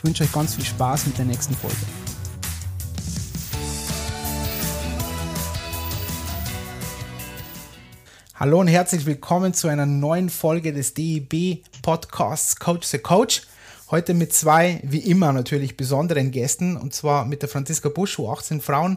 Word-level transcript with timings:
ich 0.00 0.04
wünsche 0.04 0.24
euch 0.24 0.32
ganz 0.32 0.54
viel 0.54 0.64
Spaß 0.64 1.08
mit 1.08 1.18
der 1.18 1.26
nächsten 1.26 1.54
Folge. 1.54 1.76
Hallo 8.34 8.60
und 8.60 8.68
herzlich 8.68 9.04
willkommen 9.04 9.52
zu 9.52 9.68
einer 9.68 9.84
neuen 9.84 10.30
Folge 10.30 10.72
des 10.72 10.94
DEB 10.94 11.62
Podcasts 11.82 12.56
Coach 12.56 12.86
the 12.86 12.96
Coach. 12.96 13.42
Heute 13.90 14.14
mit 14.14 14.32
zwei, 14.32 14.80
wie 14.84 15.00
immer 15.00 15.34
natürlich, 15.34 15.76
besonderen 15.76 16.30
Gästen 16.30 16.78
und 16.78 16.94
zwar 16.94 17.26
mit 17.26 17.42
der 17.42 17.50
Franziska 17.50 17.90
Busch, 17.90 18.18
U18 18.18 18.62
Frauen, 18.62 18.96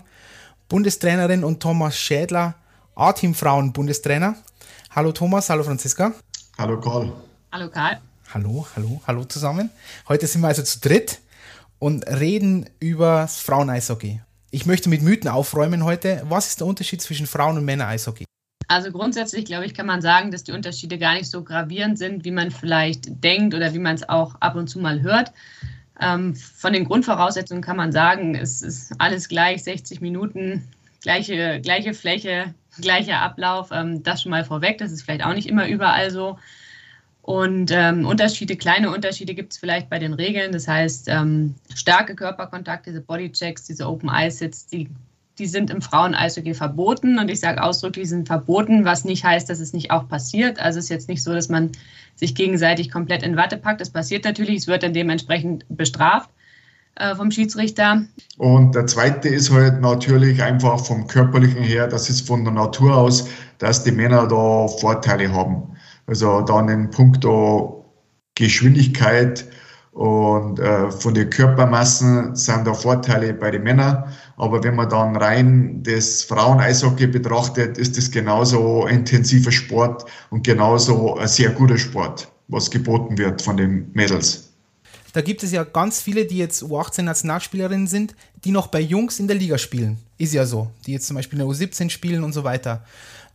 Bundestrainerin 0.70 1.44
und 1.44 1.60
Thomas 1.60 1.98
Schädler, 1.98 2.56
A-Team 2.96 3.36
Frauen 3.36 3.74
Bundestrainer. 3.74 4.36
Hallo 4.92 5.12
Thomas, 5.12 5.50
hallo 5.50 5.64
Franziska. 5.64 6.14
Hallo 6.58 6.80
Karl. 6.80 7.12
Hallo 7.52 7.70
Karl. 7.70 8.00
Hallo, 8.34 8.66
hallo, 8.76 9.00
hallo 9.06 9.26
zusammen. 9.26 9.70
Heute 10.08 10.26
sind 10.26 10.42
wir 10.42 10.48
also 10.48 10.64
zu 10.64 10.80
dritt 10.80 11.20
und 11.78 12.08
reden 12.08 12.68
über 12.80 13.22
das 13.22 13.40
Frauen-Eishockey. 13.40 14.22
Ich 14.50 14.66
möchte 14.66 14.90
mit 14.90 15.04
Mythen 15.04 15.30
aufräumen 15.30 15.84
heute. 15.84 16.24
Was 16.30 16.48
ist 16.48 16.60
der 16.60 16.66
Unterschied 16.66 17.00
zwischen 17.00 17.28
Frauen- 17.28 17.60
und 17.60 17.66
Männer-Eishockey? 17.66 18.26
Also 18.68 18.92
grundsätzlich, 18.92 19.46
glaube 19.46 19.68
ich, 19.68 19.76
kann 19.76 19.86
man 19.86 20.02
sagen, 20.02 20.32
dass 20.32 20.44
die 20.44 20.52
Unterschiede 20.52 20.98
gar 20.98 21.14
nicht 21.14 21.30
so 21.30 21.44
gravierend 21.44 22.00
sind, 22.00 22.26
wie 22.26 22.32
man 22.32 22.50
vielleicht 22.50 23.24
denkt 23.24 23.54
oder 23.54 23.76
wie 23.76 23.80
man 23.80 23.94
es 23.94 24.10
auch 24.10 24.34
ab 24.40 24.56
und 24.56 24.68
zu 24.68 24.80
mal 24.80 25.04
hört. 25.04 25.32
Ähm, 26.02 26.36
von 26.36 26.74
den 26.74 26.86
Grundvoraussetzungen 26.86 27.62
kann 27.62 27.78
man 27.78 27.92
sagen, 27.92 28.34
es 28.34 28.64
ist 28.64 28.94
alles 28.98 29.28
gleich, 29.28 29.64
60 29.64 30.02
Minuten, 30.02 30.68
gleiche, 31.04 31.62
gleiche 31.62 31.94
Fläche, 31.94 32.56
gleicher 32.82 33.22
Ablauf. 33.22 33.70
Ähm, 33.72 34.02
das 34.02 34.24
schon 34.24 34.32
mal 34.32 34.44
vorweg, 34.44 34.80
das 34.80 34.92
ist 34.92 35.04
vielleicht 35.04 35.24
auch 35.24 35.36
nicht 35.36 35.48
immer 35.48 35.68
überall 35.68 36.10
so. 36.10 36.40
Und 37.24 37.72
ähm, 37.72 38.06
Unterschiede, 38.06 38.58
kleine 38.58 38.94
Unterschiede 38.94 39.34
gibt 39.34 39.54
es 39.54 39.58
vielleicht 39.58 39.90
bei 39.90 39.98
den 39.98 40.14
Regeln. 40.14 40.52
Das 40.52 40.68
heißt, 40.68 41.08
ähm, 41.08 41.56
starke 41.74 42.16
Körperkontakte, 42.16 42.92
diese 42.92 43.02
Bodychecks, 43.02 43.64
diese 43.64 43.88
Open 43.88 44.10
Eye 44.10 44.30
Sits, 44.30 44.68
die, 44.68 44.90
die 45.40 45.46
sind 45.46 45.70
im 45.70 45.82
Frauen-Eishockey 45.82 46.54
verboten. 46.54 47.18
Und 47.18 47.32
ich 47.32 47.40
sage 47.40 47.64
ausdrücklich, 47.64 48.10
sind 48.10 48.28
verboten, 48.28 48.84
was 48.84 49.06
nicht 49.06 49.24
heißt, 49.24 49.50
dass 49.50 49.62
es 49.62 49.72
nicht 49.72 49.90
auch 49.90 50.10
passiert. 50.10 50.60
Also 50.60 50.80
es 50.80 50.86
ist 50.86 50.90
jetzt 50.90 51.08
nicht 51.08 51.24
so, 51.24 51.34
dass 51.34 51.48
man 51.48 51.72
sich 52.16 52.36
gegenseitig 52.36 52.92
komplett 52.92 53.24
in 53.24 53.38
Watte 53.38 53.56
packt. 53.56 53.80
Das 53.80 53.90
passiert 53.90 54.26
natürlich, 54.26 54.58
es 54.58 54.68
wird 54.68 54.84
dann 54.84 54.94
dementsprechend 54.94 55.64
bestraft 55.70 56.30
äh, 56.96 57.16
vom 57.16 57.32
Schiedsrichter. 57.32 58.04
Und 58.38 58.76
der 58.76 58.86
zweite 58.86 59.30
ist 59.30 59.50
halt 59.50 59.80
natürlich 59.80 60.44
einfach 60.44 60.86
vom 60.86 61.08
körperlichen 61.08 61.64
her, 61.64 61.88
das 61.88 62.10
ist 62.10 62.28
von 62.28 62.44
der 62.44 62.54
Natur 62.54 62.98
aus, 62.98 63.30
dass 63.60 63.86
die 63.86 63.94
Männer 63.94 64.28
da 64.28 64.68
Vorteile 64.68 65.32
haben. 65.32 65.74
Also 66.06 66.42
dann 66.42 66.70
in 66.70 66.90
puncto 66.90 67.86
Geschwindigkeit 68.36 69.46
und 69.94 70.60
äh, 70.60 70.90
von 70.90 71.14
den 71.14 71.30
Körpermassen 71.30 72.36
sind 72.36 72.66
da 72.66 72.74
Vorteile 72.74 73.34
bei 73.34 73.52
den 73.52 73.62
Männern. 73.62 74.12
Aber 74.38 74.64
wenn 74.64 74.76
man 74.76 74.90
dann 74.90 75.16
rein 75.16 75.84
das 75.84 76.24
Frauen-Eishockey 76.24 77.08
betrachtet, 77.08 77.78
ist 77.78 77.98
es 77.98 78.10
genauso 78.10 78.88
intensiver 78.88 79.52
Sport 79.52 80.06
und 80.32 80.44
genauso 80.44 81.16
ein 81.18 81.28
sehr 81.28 81.52
guter 81.52 81.78
Sport, 81.78 82.28
was 82.48 82.72
geboten 82.72 83.18
wird 83.20 83.44
von 83.44 83.56
den 83.56 83.92
Mädels. 83.94 84.50
Da 85.14 85.22
gibt 85.22 85.44
es 85.44 85.52
ja 85.52 85.64
ganz 85.64 86.02
viele, 86.02 86.26
die 86.26 86.40
jetzt 86.40 86.64
U18-Nationalspielerinnen 86.64 87.86
sind, 87.86 88.16
die 88.44 88.50
noch 88.50 88.66
bei 88.66 88.80
Jungs 88.80 89.20
in 89.20 89.28
der 89.28 89.38
Liga 89.38 89.60
spielen. 89.60 89.98
Ist 90.18 90.34
ja 90.34 90.44
so. 90.48 90.72
Die 90.88 90.94
jetzt 90.94 91.06
zum 91.06 91.16
Beispiel 91.16 91.40
in 91.40 91.48
der 91.48 91.56
U17 91.56 91.92
spielen 91.92 92.24
und 92.24 92.34
so 92.34 92.44
weiter. 92.44 92.84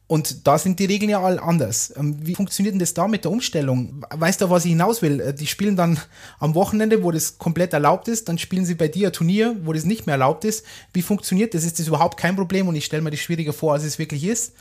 Und 0.09 0.47
da 0.47 0.57
sind 0.57 0.79
die 0.79 0.87
Regeln 0.87 1.11
ja 1.11 1.23
all 1.23 1.39
anders. 1.39 1.93
Ähm, 1.95 2.17
wie 2.23 2.35
funktioniert 2.35 2.73
denn 2.73 2.81
das 2.81 2.95
da 2.95 3.07
mit 3.07 3.25
der 3.25 3.31
Umstellung? 3.31 4.03
Weißt 4.11 4.41
du, 4.41 4.49
was 4.49 4.65
ich 4.65 4.71
hinaus 4.71 5.03
will? 5.03 5.21
Äh, 5.21 5.35
die 5.35 5.47
spielen 5.47 5.77
dann 5.77 6.01
am 6.39 6.55
Wochenende, 6.55 7.03
wo 7.05 7.11
das 7.11 7.37
komplett 7.37 7.75
erlaubt 7.75 8.09
ist, 8.09 8.27
dann 8.27 8.39
spielen 8.39 8.65
sie 8.65 8.75
bei 8.75 8.89
dir 8.89 9.09
ein 9.09 9.13
Turnier, 9.13 9.55
wo 9.65 9.75
das 9.75 9.85
nicht 9.85 10.07
mehr 10.07 10.15
erlaubt 10.15 10.47
ist. 10.47 10.65
Wie 10.95 11.03
funktioniert 11.03 11.53
das? 11.53 11.65
Ist 11.65 11.79
das 11.79 11.89
überhaupt 11.89 12.19
kein 12.19 12.37
Problem 12.37 12.67
und 12.69 12.75
ich 12.75 12.87
stelle 12.87 13.03
mir 13.03 13.11
das 13.11 13.21
schwieriger 13.21 13.53
vor, 13.53 13.75
als 13.75 13.85
es 13.85 13.99
wirklich 13.99 14.25
ist? 14.25 14.55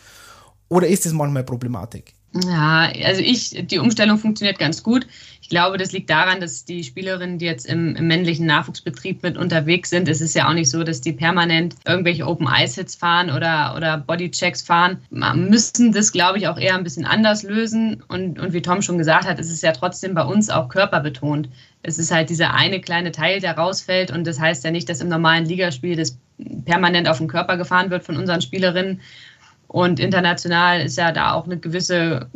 Oder 0.68 0.90
ist 0.90 1.06
das 1.06 1.13
manchmal 1.13 1.46
Problematik? 1.46 2.13
Ja, 2.34 2.92
also 3.06 3.22
ich, 3.22 3.68
die 3.68 3.80
Umstellung 3.80 4.18
funktioniert 4.18 4.60
ganz 4.60 4.84
gut. 4.84 5.08
Ich 5.42 5.50
glaube, 5.50 5.78
das 5.78 5.94
liegt 5.94 6.10
daran, 6.10 6.42
dass 6.42 6.66
die 6.66 6.84
Spielerinnen, 6.84 7.40
die 7.40 7.46
jetzt 7.46 7.66
im, 7.66 7.96
im, 7.96 8.06
männlichen 8.08 8.46
Nachwuchsbetrieb 8.46 9.24
mit 9.24 9.38
unterwegs 9.38 9.90
sind, 9.90 10.10
es 10.10 10.20
ist 10.20 10.36
ja 10.36 10.50
auch 10.50 10.54
nicht 10.54 10.70
so, 10.70 10.84
dass 10.84 11.00
die 11.00 11.14
permanent 11.14 11.76
irgendwelche 11.88 12.28
Open 12.28 12.48
Ice 12.48 12.82
Hits 12.82 12.96
fahren 12.96 13.30
oder, 13.30 13.74
oder 13.78 13.98
Bodychecks 13.98 14.62
fahren. 14.62 14.98
Man 15.10 15.50
müssen 15.50 15.94
das, 15.94 16.12
glaube 16.12 16.38
ich, 16.38 16.50
auch 16.50 16.58
eher 16.58 16.76
ein 16.76 16.84
bisschen 16.84 17.06
anders 17.06 17.44
lösen. 17.44 18.04
Und, 18.10 18.40
und 18.40 18.52
wie 18.52 18.62
Tom 18.62 18.82
schon 18.82 18.98
gesagt 18.98 19.26
hat, 19.26 19.40
es 19.40 19.50
ist 19.50 19.64
ja 19.64 19.72
trotzdem 19.72 20.14
bei 20.14 20.24
uns 20.24 20.50
auch 20.50 20.68
körperbetont. 20.68 21.48
Es 21.82 21.98
ist 21.98 22.12
halt 22.12 22.30
dieser 22.30 22.54
eine 22.54 22.82
kleine 22.82 23.14
Teil, 23.14 23.40
der 23.40 23.58
rausfällt. 23.58 24.12
Und 24.12 24.28
das 24.28 24.38
heißt 24.38 24.66
ja 24.66 24.72
nicht, 24.72 24.90
dass 24.90 25.00
im 25.00 25.08
normalen 25.08 25.46
Ligaspiel 25.46 25.96
das 25.96 26.18
permanent 26.66 27.08
auf 27.08 27.20
den 27.20 27.30
Körper 27.30 27.56
gefahren 27.56 27.90
wird 27.90 28.04
von 28.04 28.18
unseren 28.18 28.42
Spielerinnen. 28.42 29.00
Und 29.68 30.00
international 30.00 30.82
ist 30.82 30.98
ja 30.98 31.12
da 31.12 31.34
auch 31.34 31.46
eine 31.46 31.58
gewisse 31.58 32.28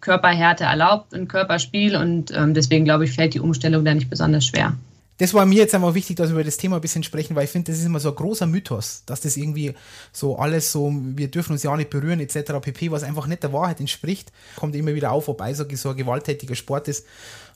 Körperhärte 0.00 0.64
erlaubt, 0.64 1.14
ein 1.14 1.28
Körperspiel 1.28 1.96
und 1.96 2.32
ähm, 2.36 2.54
deswegen 2.54 2.84
glaube 2.84 3.04
ich, 3.04 3.12
fällt 3.12 3.34
die 3.34 3.40
Umstellung 3.40 3.84
da 3.84 3.94
nicht 3.94 4.10
besonders 4.10 4.44
schwer. 4.44 4.76
Das 5.18 5.34
war 5.34 5.46
mir 5.46 5.58
jetzt 5.58 5.74
einmal 5.74 5.94
wichtig, 5.94 6.16
dass 6.16 6.30
wir 6.30 6.34
über 6.34 6.44
das 6.44 6.56
Thema 6.56 6.76
ein 6.76 6.80
bisschen 6.82 7.04
sprechen, 7.04 7.36
weil 7.36 7.44
ich 7.44 7.50
finde, 7.50 7.70
das 7.70 7.78
ist 7.78 7.86
immer 7.86 8.00
so 8.00 8.08
ein 8.08 8.16
großer 8.16 8.46
Mythos, 8.46 9.04
dass 9.06 9.20
das 9.20 9.36
irgendwie 9.36 9.74
so 10.10 10.36
alles 10.36 10.72
so, 10.72 10.92
wir 10.92 11.30
dürfen 11.30 11.52
uns 11.52 11.62
ja 11.62 11.70
auch 11.70 11.76
nicht 11.76 11.90
berühren, 11.90 12.18
etc. 12.18 12.54
pp., 12.60 12.90
was 12.90 13.04
einfach 13.04 13.28
nicht 13.28 13.44
der 13.44 13.52
Wahrheit 13.52 13.78
entspricht. 13.78 14.32
Kommt 14.56 14.74
immer 14.74 14.94
wieder 14.94 15.12
auf, 15.12 15.28
ob 15.28 15.40
Eishockey 15.40 15.76
so 15.76 15.90
ein 15.90 15.96
gewalttätiger 15.96 16.56
Sport 16.56 16.88
ist. 16.88 17.06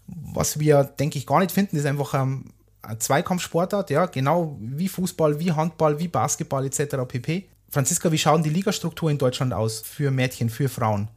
Was 0.07 0.61
wir, 0.61 0.85
denke 0.85 1.19
ich, 1.19 1.27
gar 1.27 1.41
nicht 1.41 1.51
finden, 1.51 1.77
ist 1.77 1.87
einfach 1.87 2.15
ähm, 2.15 2.53
ein 2.83 3.01
Zweikampfsportart, 3.01 3.91
ja, 3.91 4.07
genau 4.07 4.57
wie 4.61 4.87
Fußball, 4.87 5.41
wie 5.41 5.51
Handball, 5.51 5.99
wie 5.99 6.07
Basketball, 6.07 6.65
etc. 6.67 6.99
pp. 7.09 7.49
Franziska, 7.71 8.13
wie 8.13 8.19
schauen 8.19 8.43
die 8.43 8.51
Ligastruktur 8.51 9.11
in 9.11 9.19
Deutschland 9.19 9.53
aus 9.53 9.81
für 9.81 10.11
Mädchen, 10.11 10.51
für 10.51 10.69
Frauen? 10.69 11.09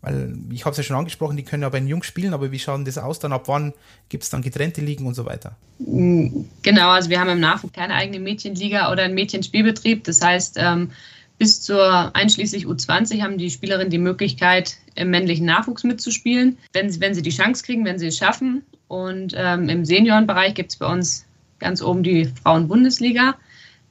Weil 0.00 0.36
ich 0.50 0.64
habe 0.64 0.72
es 0.72 0.76
ja 0.76 0.84
schon 0.84 0.96
angesprochen, 0.96 1.36
die 1.36 1.42
können 1.42 1.62
ja 1.62 1.68
bei 1.68 1.80
den 1.80 1.88
Jungs 1.88 2.06
spielen, 2.06 2.32
aber 2.32 2.52
wie 2.52 2.58
schaut 2.58 2.86
das 2.86 2.98
aus? 2.98 3.18
Dann 3.18 3.32
ab 3.32 3.48
wann 3.48 3.72
gibt 4.08 4.22
es 4.22 4.30
dann 4.30 4.42
getrennte 4.42 4.80
Ligen 4.80 5.06
und 5.06 5.14
so 5.14 5.24
weiter? 5.26 5.56
Genau, 5.80 6.90
also 6.90 7.10
wir 7.10 7.18
haben 7.18 7.30
im 7.30 7.40
Nachwuchs 7.40 7.72
keine 7.72 7.94
eigene 7.94 8.20
Mädchenliga 8.20 8.92
oder 8.92 9.02
einen 9.02 9.14
Mädchenspielbetrieb. 9.14 10.04
Das 10.04 10.22
heißt, 10.22 10.56
ähm, 10.58 10.92
bis 11.38 11.62
zur 11.62 12.14
einschließlich 12.14 12.66
U20 12.66 13.22
haben 13.22 13.38
die 13.38 13.50
Spielerinnen 13.50 13.90
die 13.90 13.98
Möglichkeit, 13.98 14.76
im 14.94 15.10
männlichen 15.10 15.46
Nachwuchs 15.46 15.82
mitzuspielen, 15.82 16.58
wenn 16.72 16.90
sie, 16.90 17.00
wenn 17.00 17.14
sie 17.14 17.22
die 17.22 17.30
Chance 17.30 17.64
kriegen, 17.64 17.84
wenn 17.84 17.98
sie 17.98 18.08
es 18.08 18.18
schaffen. 18.18 18.62
Und 18.86 19.34
ähm, 19.36 19.68
im 19.68 19.84
Seniorenbereich 19.84 20.54
gibt 20.54 20.72
es 20.72 20.78
bei 20.78 20.86
uns 20.86 21.26
ganz 21.58 21.82
oben 21.82 22.04
die 22.04 22.26
Frauenbundesliga 22.42 23.34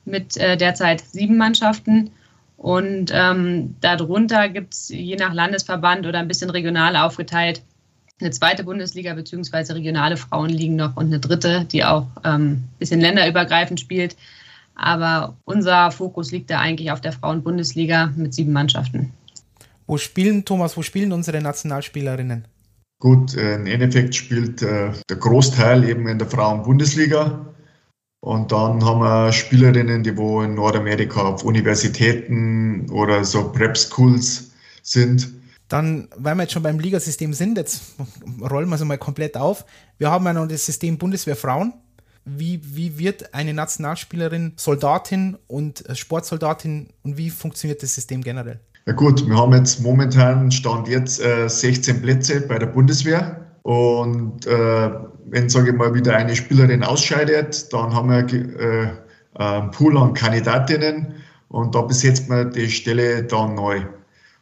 mit 0.08 0.38
äh, 0.38 0.58
derzeit 0.58 1.02
sieben 1.02 1.38
Mannschaften. 1.38 2.12
Und 2.58 3.12
ähm, 3.14 3.76
darunter 3.82 4.50
gibt 4.50 4.74
es 4.74 4.90
je 4.90 5.16
nach 5.16 5.34
Landesverband 5.34 6.08
oder 6.08 6.20
ein 6.20 6.28
bisschen 6.28 6.50
regional 6.50 6.96
aufgeteilt 6.96 7.62
eine 8.20 8.32
zweite 8.32 8.64
Bundesliga 8.64 9.14
bzw. 9.14 9.74
regionale 9.74 10.18
Frauenligen 10.18 10.76
noch 10.76 10.98
und 10.98 11.08
eine 11.08 11.20
dritte, 11.20 11.66
die 11.72 11.84
auch 11.84 12.08
ein 12.24 12.42
ähm, 12.42 12.64
bisschen 12.80 13.00
länderübergreifend 13.00 13.80
spielt. 13.80 14.16
Aber 14.76 15.36
unser 15.46 15.92
Fokus 15.92 16.32
liegt 16.32 16.50
da 16.50 16.60
eigentlich 16.60 16.92
auf 16.92 17.02
der 17.02 17.12
Frauenbundesliga 17.12 18.14
mit 18.16 18.34
sieben 18.34 18.54
Mannschaften. 18.54 19.12
Wo 19.88 19.98
spielen, 19.98 20.46
Thomas, 20.46 20.78
wo 20.78 20.82
spielen 20.82 21.12
unsere 21.12 21.42
Nationalspielerinnen? 21.42 22.46
Gut, 23.00 23.36
äh, 23.36 23.56
im 23.56 23.68
Endeffekt 23.68 24.16
spielt 24.16 24.62
äh, 24.62 24.92
der 25.10 25.18
Großteil 25.18 25.88
eben 25.88 26.08
in 26.08 26.18
der 26.18 26.28
Frauenbundesliga. 26.28 27.54
Und 28.20 28.52
dann 28.52 28.84
haben 28.84 29.00
wir 29.00 29.32
Spielerinnen, 29.32 30.04
die 30.04 30.18
wo 30.18 30.42
in 30.42 30.56
Nordamerika 30.56 31.22
auf 31.22 31.44
Universitäten 31.44 32.90
oder 32.90 33.24
so 33.24 33.52
Prep 33.52 33.78
Schools 33.78 34.52
sind. 34.82 35.30
Dann, 35.68 36.08
weil 36.16 36.36
wir 36.36 36.44
jetzt 36.44 36.54
schon 36.54 36.64
beim 36.64 36.80
Ligasystem 36.80 37.34
sind, 37.34 37.58
jetzt 37.58 37.82
rollen 38.42 38.70
wir 38.70 38.76
es 38.76 38.84
mal 38.84 38.98
komplett 38.98 39.38
auf. 39.38 39.66
Wir 39.98 40.10
haben 40.10 40.26
ja 40.26 40.34
noch 40.34 40.48
das 40.48 40.66
System 40.66 40.98
Bundeswehr 40.98 41.36
Frauen. 41.36 41.74
Wie, 42.26 42.60
wie 42.64 42.98
wird 42.98 43.34
eine 43.34 43.54
Nationalspielerin 43.54 44.54
Soldatin 44.58 45.38
und 45.48 45.84
Sportsoldatin 45.94 46.90
und 47.04 47.18
wie 47.18 47.30
funktioniert 47.30 47.84
das 47.84 47.96
System 47.96 48.22
generell? 48.22 48.60
Ja 48.86 48.94
gut, 48.94 49.28
wir 49.28 49.36
haben 49.36 49.54
jetzt 49.54 49.82
momentan 49.82 50.52
Stand 50.52 50.88
jetzt 50.88 51.22
äh, 51.22 51.48
16 51.48 52.02
Plätze 52.02 52.42
bei 52.42 52.58
der 52.58 52.68
Bundeswehr 52.68 53.47
Und 53.68 54.48
äh, 54.48 54.92
wenn, 55.26 55.50
sage 55.50 55.72
ich 55.72 55.76
mal, 55.76 55.94
wieder 55.94 56.16
eine 56.16 56.34
Spielerin 56.38 56.86
ausscheidet, 56.86 57.74
dann 57.74 57.94
haben 57.94 58.10
wir 58.10 58.24
äh, 58.34 58.88
einen 59.34 59.72
Pool 59.72 59.98
an 59.98 60.14
Kandidatinnen 60.14 61.16
und 61.50 61.76
da 61.76 61.82
besetzt 61.82 62.30
man 62.30 62.54
die 62.54 62.70
Stelle 62.70 63.24
dann 63.24 63.56
neu. 63.56 63.82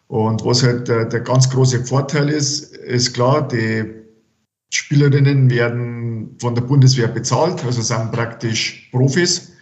Und 0.09 0.45
was 0.45 0.61
halt 0.61 0.87
der, 0.87 1.05
der 1.05 1.21
ganz 1.21 1.49
große 1.49 1.85
Vorteil 1.85 2.29
ist, 2.29 2.77
ist 2.77 3.15
klar, 3.15 3.47
die 3.47 3.95
Spielerinnen 4.71 5.49
werden 5.49 6.37
von 6.39 6.53
der 6.53 6.61
Bundeswehr 6.61 7.07
bezahlt, 7.07 7.65
also 7.65 7.81
sind 7.81 8.11
praktisch 8.11 8.89
Profis. 8.91 9.53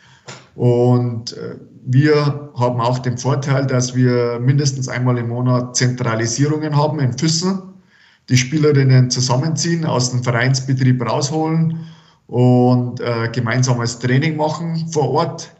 Und 0.55 1.37
äh, 1.37 1.55
wir 1.85 2.51
haben 2.59 2.81
auch 2.81 2.99
den 2.99 3.17
Vorteil, 3.17 3.65
dass 3.65 3.95
wir 3.95 4.41
mindestens 4.41 4.89
einmal 4.89 5.17
im 5.19 5.29
Monat 5.29 5.77
Zentralisierungen 5.77 6.75
haben 6.75 6.99
in 6.99 7.17
Füssen, 7.17 7.72
die 8.29 8.37
Spielerinnen 8.37 9.09
zusammenziehen, 9.09 9.85
aus 9.85 10.11
dem 10.11 10.23
Vereinsbetrieb 10.23 11.01
rausholen 11.01 11.85
und 12.27 12.99
äh, 12.99 13.29
gemeinsames 13.31 13.99
Training 13.99 14.37
machen 14.37 14.87
vor 14.91 15.09
Ort. 15.11 15.53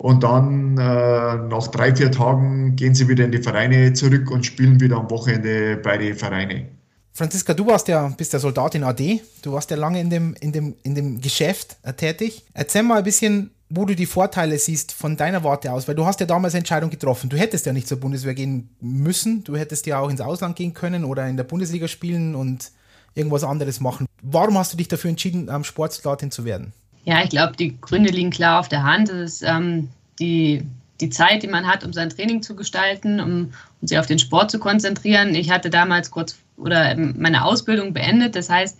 Und 0.00 0.22
dann 0.22 0.78
äh, 0.78 0.80
nach 0.80 1.66
drei, 1.68 1.94
vier 1.94 2.12
Tagen 2.12 2.76
gehen 2.76 2.94
sie 2.94 3.08
wieder 3.08 3.24
in 3.24 3.32
die 3.32 3.42
Vereine 3.42 3.92
zurück 3.94 4.30
und 4.30 4.46
spielen 4.46 4.80
wieder 4.80 4.96
am 4.96 5.10
Wochenende 5.10 5.76
bei 5.76 5.98
den 5.98 6.14
Vereinen. 6.14 6.68
Franziska, 7.12 7.52
du 7.52 7.66
warst 7.66 7.88
ja, 7.88 8.06
bist 8.16 8.32
der 8.32 8.38
Soldat 8.38 8.76
in 8.76 8.84
AD, 8.84 9.20
du 9.42 9.52
warst 9.52 9.72
ja 9.72 9.76
lange 9.76 10.00
in 10.00 10.08
dem, 10.08 10.36
in 10.40 10.52
dem, 10.52 10.76
in 10.84 10.94
dem 10.94 11.20
Geschäft 11.20 11.76
äh, 11.82 11.92
tätig. 11.92 12.44
Erzähl 12.54 12.84
mal 12.84 12.98
ein 12.98 13.04
bisschen, 13.04 13.50
wo 13.70 13.84
du 13.84 13.94
die 13.94 14.06
Vorteile 14.06 14.58
siehst 14.58 14.92
von 14.92 15.16
deiner 15.16 15.44
Warte 15.44 15.72
aus, 15.72 15.88
weil 15.88 15.94
du 15.94 16.06
hast 16.06 16.20
ja 16.20 16.26
damals 16.26 16.54
eine 16.54 16.60
Entscheidung 16.60 16.90
getroffen. 16.90 17.28
Du 17.28 17.36
hättest 17.36 17.66
ja 17.66 17.72
nicht 17.72 17.86
zur 17.86 18.00
Bundeswehr 18.00 18.34
gehen 18.34 18.70
müssen, 18.80 19.44
du 19.44 19.56
hättest 19.56 19.86
ja 19.86 20.00
auch 20.00 20.08
ins 20.08 20.20
Ausland 20.20 20.56
gehen 20.56 20.74
können 20.74 21.04
oder 21.04 21.26
in 21.28 21.36
der 21.36 21.44
Bundesliga 21.44 21.88
spielen 21.88 22.34
und 22.34 22.70
irgendwas 23.14 23.44
anderes 23.44 23.80
machen. 23.80 24.06
Warum 24.22 24.56
hast 24.56 24.72
du 24.72 24.76
dich 24.76 24.88
dafür 24.88 25.10
entschieden, 25.10 25.50
ähm, 25.52 25.64
Sportsoldatin 25.64 26.30
zu 26.30 26.44
werden? 26.44 26.72
Ja, 27.04 27.22
ich 27.22 27.30
glaube, 27.30 27.56
die 27.56 27.80
Gründe 27.80 28.10
liegen 28.10 28.30
klar 28.30 28.60
auf 28.60 28.68
der 28.68 28.82
Hand. 28.82 29.08
Das 29.08 29.16
ist 29.16 29.42
ähm, 29.42 29.88
die, 30.18 30.62
die 31.00 31.10
Zeit, 31.10 31.42
die 31.42 31.48
man 31.48 31.66
hat, 31.66 31.84
um 31.84 31.92
sein 31.92 32.10
Training 32.10 32.42
zu 32.42 32.54
gestalten, 32.54 33.20
um, 33.20 33.52
um 33.80 33.88
sich 33.88 33.98
auf 33.98 34.06
den 34.06 34.18
Sport 34.18 34.50
zu 34.50 34.58
konzentrieren. 34.58 35.34
Ich 35.34 35.50
hatte 35.50 35.70
damals 35.70 36.10
kurz 36.10 36.36
oder 36.56 36.96
meine 36.96 37.44
Ausbildung 37.44 37.92
beendet. 37.92 38.34
Das 38.34 38.50
heißt, 38.50 38.76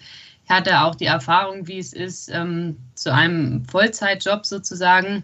hatte 0.49 0.81
auch 0.81 0.95
die 0.95 1.07
Erfahrung, 1.07 1.67
wie 1.67 1.79
es 1.79 1.93
ist, 1.93 2.31
ähm, 2.33 2.77
zu 2.95 3.13
einem 3.13 3.65
Vollzeitjob 3.67 4.47
sozusagen 4.47 5.23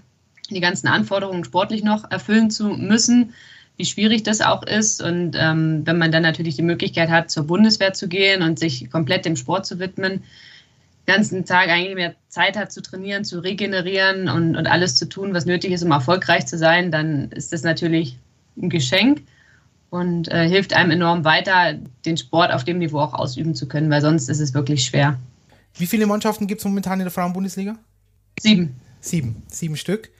die 0.50 0.60
ganzen 0.60 0.88
Anforderungen 0.88 1.44
sportlich 1.44 1.82
noch 1.82 2.10
erfüllen 2.10 2.50
zu 2.50 2.68
müssen, 2.68 3.32
wie 3.76 3.84
schwierig 3.84 4.22
das 4.22 4.40
auch 4.40 4.62
ist. 4.62 5.02
Und 5.02 5.36
ähm, 5.38 5.82
wenn 5.86 5.98
man 5.98 6.12
dann 6.12 6.22
natürlich 6.22 6.56
die 6.56 6.62
Möglichkeit 6.62 7.08
hat, 7.10 7.30
zur 7.30 7.46
Bundeswehr 7.46 7.92
zu 7.92 8.08
gehen 8.08 8.42
und 8.42 8.58
sich 8.58 8.90
komplett 8.90 9.24
dem 9.24 9.36
Sport 9.36 9.66
zu 9.66 9.78
widmen, 9.78 10.22
den 11.06 11.14
ganzen 11.14 11.44
Tag 11.44 11.68
eigentlich 11.68 11.94
mehr 11.94 12.14
Zeit 12.28 12.56
hat 12.56 12.72
zu 12.72 12.82
trainieren, 12.82 13.24
zu 13.24 13.40
regenerieren 13.40 14.28
und, 14.28 14.56
und 14.56 14.66
alles 14.66 14.96
zu 14.96 15.08
tun, 15.08 15.34
was 15.34 15.46
nötig 15.46 15.72
ist, 15.72 15.82
um 15.82 15.90
erfolgreich 15.90 16.46
zu 16.46 16.58
sein, 16.58 16.90
dann 16.90 17.30
ist 17.32 17.52
das 17.52 17.62
natürlich 17.62 18.18
ein 18.56 18.68
Geschenk 18.68 19.22
und 19.94 20.26
äh, 20.26 20.48
hilft 20.48 20.74
einem 20.74 20.90
enorm 20.90 21.24
weiter, 21.24 21.74
den 22.04 22.16
Sport 22.16 22.52
auf 22.52 22.64
dem 22.64 22.78
Niveau 22.78 22.98
auch 22.98 23.14
ausüben 23.14 23.54
zu 23.54 23.68
können, 23.68 23.90
weil 23.90 24.00
sonst 24.00 24.28
ist 24.28 24.40
es 24.40 24.52
wirklich 24.52 24.84
schwer. 24.84 25.20
Wie 25.76 25.86
viele 25.86 26.06
Mannschaften 26.06 26.48
gibt 26.48 26.60
es 26.60 26.64
momentan 26.64 26.98
in 26.98 27.04
der 27.04 27.12
Frauenbundesliga? 27.12 27.76
Sieben. 28.40 28.74
Sieben, 29.00 29.42
sieben 29.46 29.76
Stück. 29.76 30.10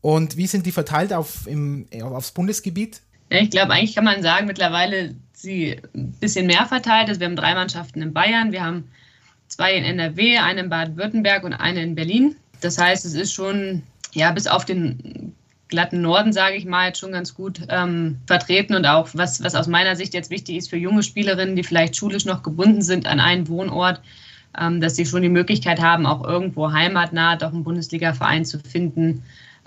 Und 0.00 0.38
wie 0.38 0.46
sind 0.46 0.64
die 0.64 0.72
verteilt 0.72 1.12
auf, 1.12 1.46
im, 1.46 1.86
aufs 2.00 2.32
Bundesgebiet? 2.32 3.02
Ja, 3.30 3.40
ich 3.40 3.50
glaube, 3.50 3.74
eigentlich 3.74 3.94
kann 3.94 4.04
man 4.04 4.22
sagen, 4.22 4.46
mittlerweile 4.46 5.14
sie 5.34 5.76
ein 5.94 6.12
bisschen 6.12 6.46
mehr 6.46 6.64
verteilt. 6.64 7.10
Also 7.10 7.20
wir 7.20 7.26
haben 7.26 7.36
drei 7.36 7.54
Mannschaften 7.54 8.00
in 8.00 8.14
Bayern, 8.14 8.52
wir 8.52 8.64
haben 8.64 8.88
zwei 9.48 9.74
in 9.74 9.84
NRW, 9.84 10.38
eine 10.38 10.60
in 10.60 10.70
Baden-Württemberg 10.70 11.44
und 11.44 11.52
eine 11.52 11.82
in 11.82 11.94
Berlin. 11.94 12.36
Das 12.62 12.78
heißt, 12.78 13.04
es 13.04 13.12
ist 13.12 13.34
schon, 13.34 13.82
ja, 14.14 14.32
bis 14.32 14.46
auf 14.46 14.64
den 14.64 15.34
glatten 15.70 16.02
Norden, 16.02 16.32
sage 16.32 16.56
ich 16.56 16.66
mal, 16.66 16.88
jetzt 16.88 16.98
schon 16.98 17.12
ganz 17.12 17.34
gut 17.34 17.60
ähm, 17.68 18.18
vertreten 18.26 18.74
und 18.74 18.84
auch, 18.84 19.08
was, 19.14 19.42
was 19.42 19.54
aus 19.54 19.66
meiner 19.66 19.96
Sicht 19.96 20.12
jetzt 20.12 20.30
wichtig 20.30 20.56
ist 20.56 20.70
für 20.70 20.76
junge 20.76 21.02
Spielerinnen, 21.02 21.56
die 21.56 21.62
vielleicht 21.62 21.96
schulisch 21.96 22.24
noch 22.24 22.42
gebunden 22.42 22.82
sind 22.82 23.06
an 23.06 23.20
einen 23.20 23.48
Wohnort, 23.48 24.00
ähm, 24.60 24.80
dass 24.80 24.96
sie 24.96 25.06
schon 25.06 25.22
die 25.22 25.28
Möglichkeit 25.28 25.80
haben, 25.80 26.06
auch 26.06 26.24
irgendwo 26.24 26.72
heimatnah 26.72 27.36
doch 27.36 27.52
einen 27.52 27.64
Bundesliga-Verein 27.64 28.44
zu 28.44 28.58
finden, 28.58 29.22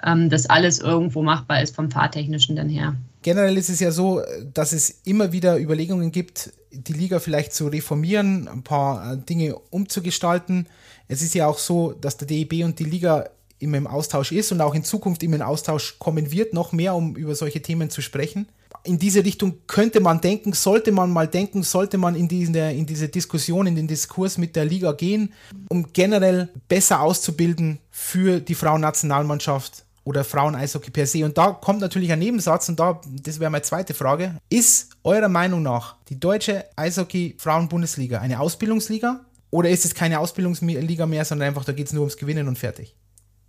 ähm, 0.06 0.30
dass 0.30 0.46
alles 0.46 0.80
irgendwo 0.80 1.24
machbar 1.24 1.62
ist 1.62 1.76
vom 1.76 1.90
Fahrtechnischen 1.90 2.56
dann 2.56 2.70
her. 2.70 2.96
Generell 3.22 3.58
ist 3.58 3.70
es 3.70 3.80
ja 3.80 3.92
so, 3.92 4.22
dass 4.54 4.74
es 4.74 5.02
immer 5.06 5.32
wieder 5.32 5.58
Überlegungen 5.58 6.12
gibt, 6.12 6.52
die 6.72 6.94
Liga 6.94 7.20
vielleicht 7.20 7.54
zu 7.54 7.68
reformieren, 7.68 8.48
ein 8.48 8.64
paar 8.64 9.14
äh, 9.14 9.18
Dinge 9.18 9.56
umzugestalten. 9.70 10.68
Es 11.08 11.22
ist 11.22 11.34
ja 11.34 11.48
auch 11.48 11.58
so, 11.58 11.94
dass 11.94 12.18
der 12.18 12.28
DEB 12.28 12.66
und 12.66 12.80
die 12.80 12.84
Liga 12.84 13.30
immer 13.64 13.78
im 13.78 13.88
Austausch 13.88 14.32
ist 14.32 14.52
und 14.52 14.62
auch 14.62 14.76
in 14.76 14.84
Zukunft 14.84 15.24
immer 15.24 15.38
in 15.38 15.42
Austausch 15.42 15.98
kommen 16.00 16.32
wird, 16.32 16.54
noch 16.54 16.72
mehr, 16.72 16.94
um 16.96 17.16
über 17.16 17.36
solche 17.36 17.62
Themen 17.62 17.90
zu 17.90 18.02
sprechen. 18.02 18.48
In 18.84 19.00
diese 19.00 19.24
Richtung 19.24 19.60
könnte 19.66 20.02
man 20.02 20.20
denken, 20.20 20.52
sollte 20.52 20.92
man 20.92 21.10
mal 21.10 21.28
denken, 21.28 21.64
sollte 21.64 21.98
man 21.98 22.16
in 22.16 22.28
diese, 22.28 22.60
in 22.72 22.86
diese 22.86 23.08
Diskussion, 23.08 23.66
in 23.66 23.76
den 23.76 23.88
Diskurs 23.88 24.38
mit 24.38 24.56
der 24.56 24.66
Liga 24.66 24.92
gehen, 24.92 25.32
um 25.70 25.94
generell 25.94 26.50
besser 26.68 27.02
auszubilden 27.02 27.80
für 27.92 28.42
die 28.42 28.56
Frauennationalmannschaft 28.56 29.86
oder 30.04 30.24
Frauen-Eishockey 30.24 30.92
per 30.92 31.08
se. 31.08 31.24
Und 31.24 31.38
da 31.38 31.52
kommt 31.52 31.80
natürlich 31.80 32.12
ein 32.12 32.20
Nebensatz 32.20 32.70
und 32.70 32.80
da, 32.80 33.00
das 33.22 33.40
wäre 33.40 33.50
meine 33.50 33.62
zweite 33.62 33.94
Frage. 33.94 34.38
Ist 34.50 34.90
eurer 35.04 35.30
Meinung 35.30 35.64
nach 35.64 35.96
die 36.10 36.20
deutsche 36.20 36.66
Eishockey-Frauen-Bundesliga 36.76 38.20
eine 38.20 38.40
Ausbildungsliga 38.40 39.22
oder 39.50 39.70
ist 39.70 39.86
es 39.86 39.94
keine 39.94 40.20
Ausbildungsliga 40.20 41.06
mehr, 41.06 41.24
sondern 41.26 41.48
einfach, 41.48 41.64
da 41.64 41.74
geht 41.74 41.88
es 41.88 41.94
nur 41.94 42.02
ums 42.02 42.18
Gewinnen 42.18 42.48
und 42.48 42.58
fertig? 42.58 42.96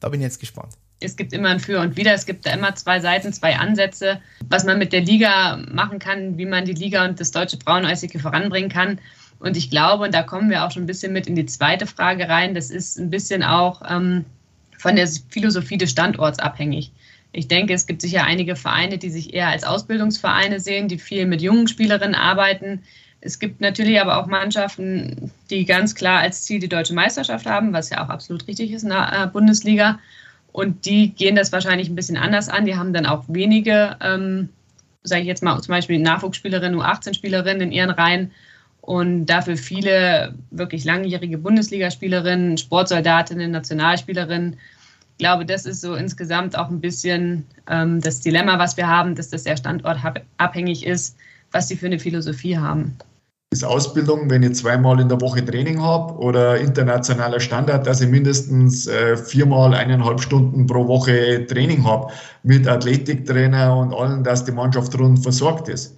Da 0.00 0.08
bin 0.08 0.20
ich 0.20 0.24
jetzt 0.24 0.40
gespannt. 0.40 0.74
Es 1.00 1.16
gibt 1.16 1.32
immer 1.32 1.50
ein 1.50 1.60
Für 1.60 1.80
und 1.80 1.96
Wider, 1.96 2.14
es 2.14 2.24
gibt 2.24 2.46
da 2.46 2.52
immer 2.52 2.74
zwei 2.74 3.00
Seiten, 3.00 3.32
zwei 3.32 3.56
Ansätze, 3.56 4.20
was 4.48 4.64
man 4.64 4.78
mit 4.78 4.92
der 4.92 5.02
Liga 5.02 5.56
machen 5.70 5.98
kann, 5.98 6.38
wie 6.38 6.46
man 6.46 6.64
die 6.64 6.72
Liga 6.72 7.04
und 7.04 7.20
das 7.20 7.30
deutsche 7.30 7.58
Frauen-Eishockey 7.58 8.18
voranbringen 8.18 8.70
kann. 8.70 8.98
Und 9.38 9.56
ich 9.56 9.70
glaube, 9.70 10.04
und 10.04 10.14
da 10.14 10.22
kommen 10.22 10.48
wir 10.48 10.64
auch 10.64 10.70
schon 10.70 10.84
ein 10.84 10.86
bisschen 10.86 11.12
mit 11.12 11.26
in 11.26 11.34
die 11.34 11.46
zweite 11.46 11.86
Frage 11.86 12.28
rein, 12.28 12.54
das 12.54 12.70
ist 12.70 12.98
ein 12.98 13.10
bisschen 13.10 13.42
auch 13.42 13.82
ähm, 13.88 14.24
von 14.78 14.96
der 14.96 15.08
Philosophie 15.28 15.76
des 15.76 15.90
Standorts 15.90 16.38
abhängig. 16.38 16.92
Ich 17.32 17.48
denke, 17.48 17.74
es 17.74 17.86
gibt 17.86 18.00
sicher 18.00 18.24
einige 18.24 18.54
Vereine, 18.54 18.96
die 18.96 19.10
sich 19.10 19.34
eher 19.34 19.48
als 19.48 19.64
Ausbildungsvereine 19.64 20.60
sehen, 20.60 20.88
die 20.88 20.98
viel 20.98 21.26
mit 21.26 21.42
jungen 21.42 21.66
Spielerinnen 21.66 22.14
arbeiten. 22.14 22.84
Es 23.24 23.38
gibt 23.38 23.62
natürlich 23.62 23.98
aber 23.98 24.18
auch 24.18 24.26
Mannschaften, 24.26 25.30
die 25.48 25.64
ganz 25.64 25.94
klar 25.94 26.20
als 26.20 26.44
Ziel 26.44 26.60
die 26.60 26.68
deutsche 26.68 26.92
Meisterschaft 26.92 27.46
haben, 27.46 27.72
was 27.72 27.88
ja 27.88 28.04
auch 28.04 28.10
absolut 28.10 28.46
richtig 28.46 28.70
ist 28.70 28.82
in 28.82 28.90
der 28.90 29.12
äh, 29.12 29.26
Bundesliga. 29.26 29.98
Und 30.52 30.84
die 30.84 31.14
gehen 31.14 31.34
das 31.34 31.50
wahrscheinlich 31.50 31.88
ein 31.88 31.94
bisschen 31.94 32.18
anders 32.18 32.50
an. 32.50 32.66
Die 32.66 32.76
haben 32.76 32.92
dann 32.92 33.06
auch 33.06 33.24
wenige, 33.28 33.96
ähm, 34.02 34.50
sage 35.04 35.22
ich 35.22 35.26
jetzt 35.26 35.42
mal, 35.42 35.58
zum 35.62 35.72
Beispiel 35.72 35.98
Nachwuchsspielerinnen, 36.00 36.78
U18-Spielerinnen 36.78 37.62
in 37.62 37.72
ihren 37.72 37.90
Reihen 37.90 38.30
und 38.82 39.24
dafür 39.24 39.56
viele 39.56 40.34
wirklich 40.50 40.84
langjährige 40.84 41.38
Bundesligaspielerinnen, 41.38 42.58
Sportsoldatinnen, 42.58 43.50
Nationalspielerinnen 43.50 44.58
ich 45.16 45.18
glaube, 45.18 45.46
das 45.46 45.64
ist 45.64 45.80
so 45.80 45.94
insgesamt 45.94 46.58
auch 46.58 46.68
ein 46.70 46.80
bisschen 46.80 47.46
ähm, 47.70 48.00
das 48.00 48.20
Dilemma, 48.20 48.58
was 48.58 48.76
wir 48.76 48.88
haben, 48.88 49.14
dass 49.14 49.30
das 49.30 49.44
sehr 49.44 49.56
standortabhängig 49.56 50.84
ist, 50.84 51.16
was 51.52 51.68
sie 51.68 51.76
für 51.76 51.86
eine 51.86 52.00
Philosophie 52.00 52.58
haben. 52.58 52.96
Ist 53.54 53.64
Ausbildung, 53.64 54.28
wenn 54.28 54.42
ich 54.42 54.56
zweimal 54.56 54.98
in 54.98 55.08
der 55.08 55.20
Woche 55.20 55.44
Training 55.44 55.80
habe 55.80 56.14
oder 56.14 56.58
internationaler 56.58 57.38
Standard, 57.38 57.86
dass 57.86 58.00
ich 58.00 58.08
mindestens 58.08 58.88
äh, 58.88 59.16
viermal 59.16 59.74
eineinhalb 59.74 60.20
Stunden 60.20 60.66
pro 60.66 60.88
Woche 60.88 61.46
Training 61.46 61.84
habe 61.84 62.12
mit 62.42 62.66
Athletiktrainer 62.66 63.76
und 63.76 63.94
allen, 63.94 64.24
dass 64.24 64.44
die 64.44 64.50
Mannschaft 64.50 64.98
rund 64.98 65.22
versorgt 65.22 65.68
ist. 65.68 65.96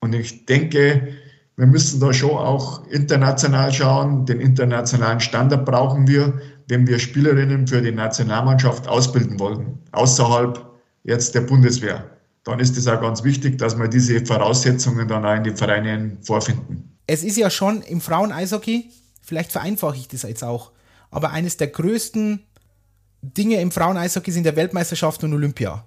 Und 0.00 0.14
ich 0.14 0.44
denke, 0.44 1.08
wir 1.56 1.66
müssen 1.66 2.00
da 2.00 2.12
schon 2.12 2.36
auch 2.36 2.86
international 2.88 3.72
schauen. 3.72 4.26
Den 4.26 4.38
internationalen 4.38 5.20
Standard 5.20 5.64
brauchen 5.64 6.06
wir 6.06 6.34
wenn 6.70 6.86
wir 6.86 6.98
Spielerinnen 6.98 7.66
für 7.66 7.82
die 7.82 7.92
Nationalmannschaft 7.92 8.88
ausbilden 8.88 9.38
wollen, 9.38 9.78
außerhalb 9.92 10.64
jetzt 11.02 11.34
der 11.34 11.42
Bundeswehr, 11.42 12.04
dann 12.44 12.58
ist 12.60 12.76
es 12.76 12.86
auch 12.86 13.00
ganz 13.00 13.22
wichtig, 13.22 13.58
dass 13.58 13.78
wir 13.78 13.88
diese 13.88 14.24
Voraussetzungen 14.24 15.06
dann 15.06 15.24
auch 15.24 15.34
in 15.34 15.44
den 15.44 15.56
Vereinen 15.56 16.22
vorfinden. 16.22 16.96
Es 17.06 17.22
ist 17.22 17.36
ja 17.36 17.50
schon 17.50 17.82
im 17.82 18.00
Frauen-Eishockey, 18.00 18.90
vielleicht 19.22 19.52
vereinfache 19.52 19.96
ich 19.96 20.08
das 20.08 20.22
jetzt 20.22 20.44
auch, 20.44 20.72
aber 21.10 21.30
eines 21.30 21.56
der 21.56 21.68
größten 21.68 22.44
Dinge 23.22 23.60
im 23.60 23.70
Frauen-Eishockey 23.70 24.32
sind 24.32 24.44
der 24.44 24.56
Weltmeisterschaft 24.56 25.22
und 25.24 25.34
Olympia. 25.34 25.86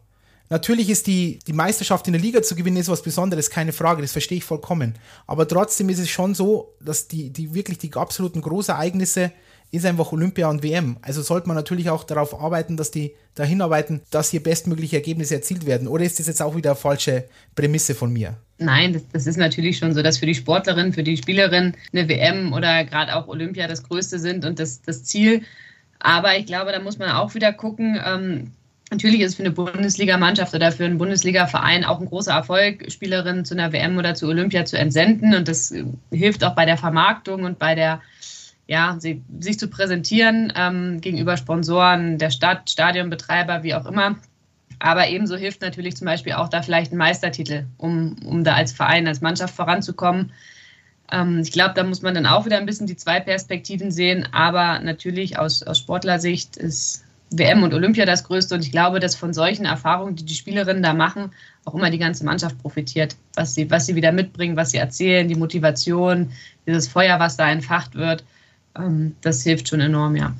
Natürlich 0.50 0.90
ist 0.90 1.08
die, 1.08 1.40
die 1.48 1.54
Meisterschaft 1.54 2.06
in 2.08 2.14
der 2.14 2.22
Liga 2.22 2.44
zu 2.44 2.56
gewinnen 2.56 2.78
ist 2.78 2.90
was 2.90 3.02
Besonderes, 3.02 3.50
keine 3.50 3.72
Frage, 3.72 4.02
das 4.02 4.12
verstehe 4.12 4.38
ich 4.38 4.44
vollkommen. 4.44 4.94
Aber 5.26 5.48
trotzdem 5.48 5.90
ist 5.90 6.00
es 6.00 6.10
schon 6.10 6.36
so, 6.36 6.76
dass 6.80 7.08
die, 7.08 7.32
die 7.32 7.56
wirklich 7.56 7.80
die 7.80 7.92
absoluten 7.94 8.42
Großereignisse 8.42 9.32
ist 9.74 9.88
einfach 9.88 10.12
Olympia 10.12 10.48
und 10.50 10.62
WM. 10.62 10.98
Also 11.02 11.24
sollte 11.24 11.48
man 11.48 11.58
natürlich 11.58 11.90
auch 11.90 12.04
darauf 12.04 12.40
arbeiten, 12.40 12.78
dass 12.78 12.92
die 12.92 13.16
dahin 13.34 13.60
arbeiten, 13.60 14.02
dass 14.12 14.30
hier 14.30 14.44
bestmögliche 14.44 14.98
Ergebnisse 14.98 15.34
erzielt 15.34 15.66
werden. 15.66 15.88
Oder 15.88 16.06
ist 16.06 16.20
das 16.20 16.28
jetzt 16.28 16.44
auch 16.44 16.56
wieder 16.56 16.72
eine 16.72 16.80
falsche 16.80 17.24
Prämisse 17.56 17.96
von 17.96 18.14
mir? 18.14 18.36
Nein, 18.60 18.94
das, 18.94 19.02
das, 19.12 19.26
ist 19.26 19.38
natürlich 19.38 19.80
schon 19.80 19.96
so, 19.96 20.04
dass 20.04 20.20
für 20.20 20.28
die 20.28 20.36
Sportlerin, 20.36 20.94
für 20.94 21.02
die 21.02 21.18
Spielerin 21.18 21.74
eine 21.92 22.08
WM 22.08 22.54
oder 22.54 22.84
gerade 22.84 23.16
auch 23.16 23.28
Olympia 23.28 23.68
das 23.68 23.82
Größte 23.82 24.20
sind 24.20 24.46
und 24.46 24.60
das, 24.60 24.84
das 24.84 25.06
Ziel. 25.06 25.42
Aber 25.98 26.38
ich 26.38 26.46
glaube, 26.46 26.72
da 26.72 26.80
muss 26.80 27.00
man 27.00 27.10
auch 27.10 27.34
wieder 27.34 27.52
gucken. 27.52 28.00
Ähm, 28.06 28.52
natürlich 28.92 29.22
ist 29.22 29.32
es 29.32 29.36
für 29.36 29.44
eine 29.44 29.54
Bundesligamannschaft 29.54 30.54
oder 30.54 30.72
für 30.72 30.86
einen 30.86 31.00
Bundesligaverein 31.00 31.84
auch 31.84 32.00
ein 32.00 32.06
großer 32.06 32.34
Erfolg, 32.34 32.92
Spielerinnen 32.92 33.44
zu 33.44 33.56
einer 33.56 33.74
WM 33.74 33.98
oder 33.98 34.14
zu 34.14 34.28
Olympia 34.28 34.66
zu 34.66 34.78
entsenden. 34.78 35.34
Und 35.34 35.48
das 35.48 35.72
äh, 35.72 35.84
hilft 36.12 36.44
auch 36.44 36.54
bei 36.54 36.66
der 36.66 36.78
Vermarktung 36.78 37.44
und 37.44 37.58
bei 37.58 37.74
der, 37.74 38.02
ja, 38.68 38.96
sie, 39.00 39.22
sich 39.40 39.60
zu 39.60 39.68
präsentieren 39.68 40.54
ähm, 40.56 41.02
gegenüber 41.02 41.38
Sponsoren 41.38 42.18
der 42.18 42.30
Stadt, 42.30 42.70
Stadionbetreiber, 42.70 43.64
wie 43.64 43.76
auch 43.76 43.86
immer. 43.86 44.16
Aber 44.80 45.08
ebenso 45.08 45.36
hilft 45.36 45.62
natürlich 45.62 45.96
zum 45.96 46.06
Beispiel 46.06 46.34
auch 46.34 46.50
da 46.50 46.62
vielleicht 46.62 46.92
ein 46.92 46.98
Meistertitel, 46.98 47.66
um, 47.78 48.16
um 48.26 48.44
da 48.44 48.56
als 48.56 48.72
Verein, 48.72 49.08
als 49.08 49.22
Mannschaft 49.22 49.56
voranzukommen. 49.56 50.32
Ähm, 51.12 51.40
ich 51.40 51.52
glaube, 51.52 51.74
da 51.76 51.84
muss 51.84 52.02
man 52.02 52.14
dann 52.14 52.26
auch 52.26 52.46
wieder 52.46 52.58
ein 52.58 52.66
bisschen 52.66 52.88
die 52.88 52.98
zwei 52.98 53.20
Perspektiven 53.20 53.92
sehen. 53.92 54.28
Aber 54.32 54.80
natürlich 54.80 55.38
aus, 55.38 55.64
aus 55.64 55.80
Sportlersicht 55.80 56.58
ist 56.58 57.06
WM 57.32 57.64
und 57.64 57.74
Olympia 57.74 58.06
das 58.06 58.24
Größte. 58.24 58.56
Und 58.56 58.62
ich 58.62 58.72
glaube, 58.72 59.00
dass 59.00 59.16
von 59.16 59.34
solchen 59.34 59.66
Erfahrungen, 59.66 60.16
die 60.16 60.26
die 60.26 60.36
Spielerinnen 60.36 60.84
da 60.84 60.94
machen, 60.94 61.32
auch 61.66 61.76
immer 61.76 61.90
die 61.90 61.98
ganze 61.98 62.26
Mannschaft 62.26 62.58
profitiert. 62.60 63.16
Was 63.36 63.56
sie, 63.56 63.70
was 63.72 63.86
sie 63.86 63.96
wieder 63.96 64.12
mitbringen, 64.12 64.56
was 64.56 64.72
sie 64.72 64.78
erzählen, 64.78 65.28
die 65.28 65.36
Motivation, 65.36 66.32
dieses 66.68 66.88
Feuer, 66.88 67.20
was 67.20 67.38
da 67.38 67.50
entfacht 67.50 67.96
wird, 67.96 68.24
ähm, 68.78 69.16
das 69.22 69.44
hilft 69.44 69.70
schon 69.70 69.80
enorm, 69.80 70.16
ja 70.16 70.36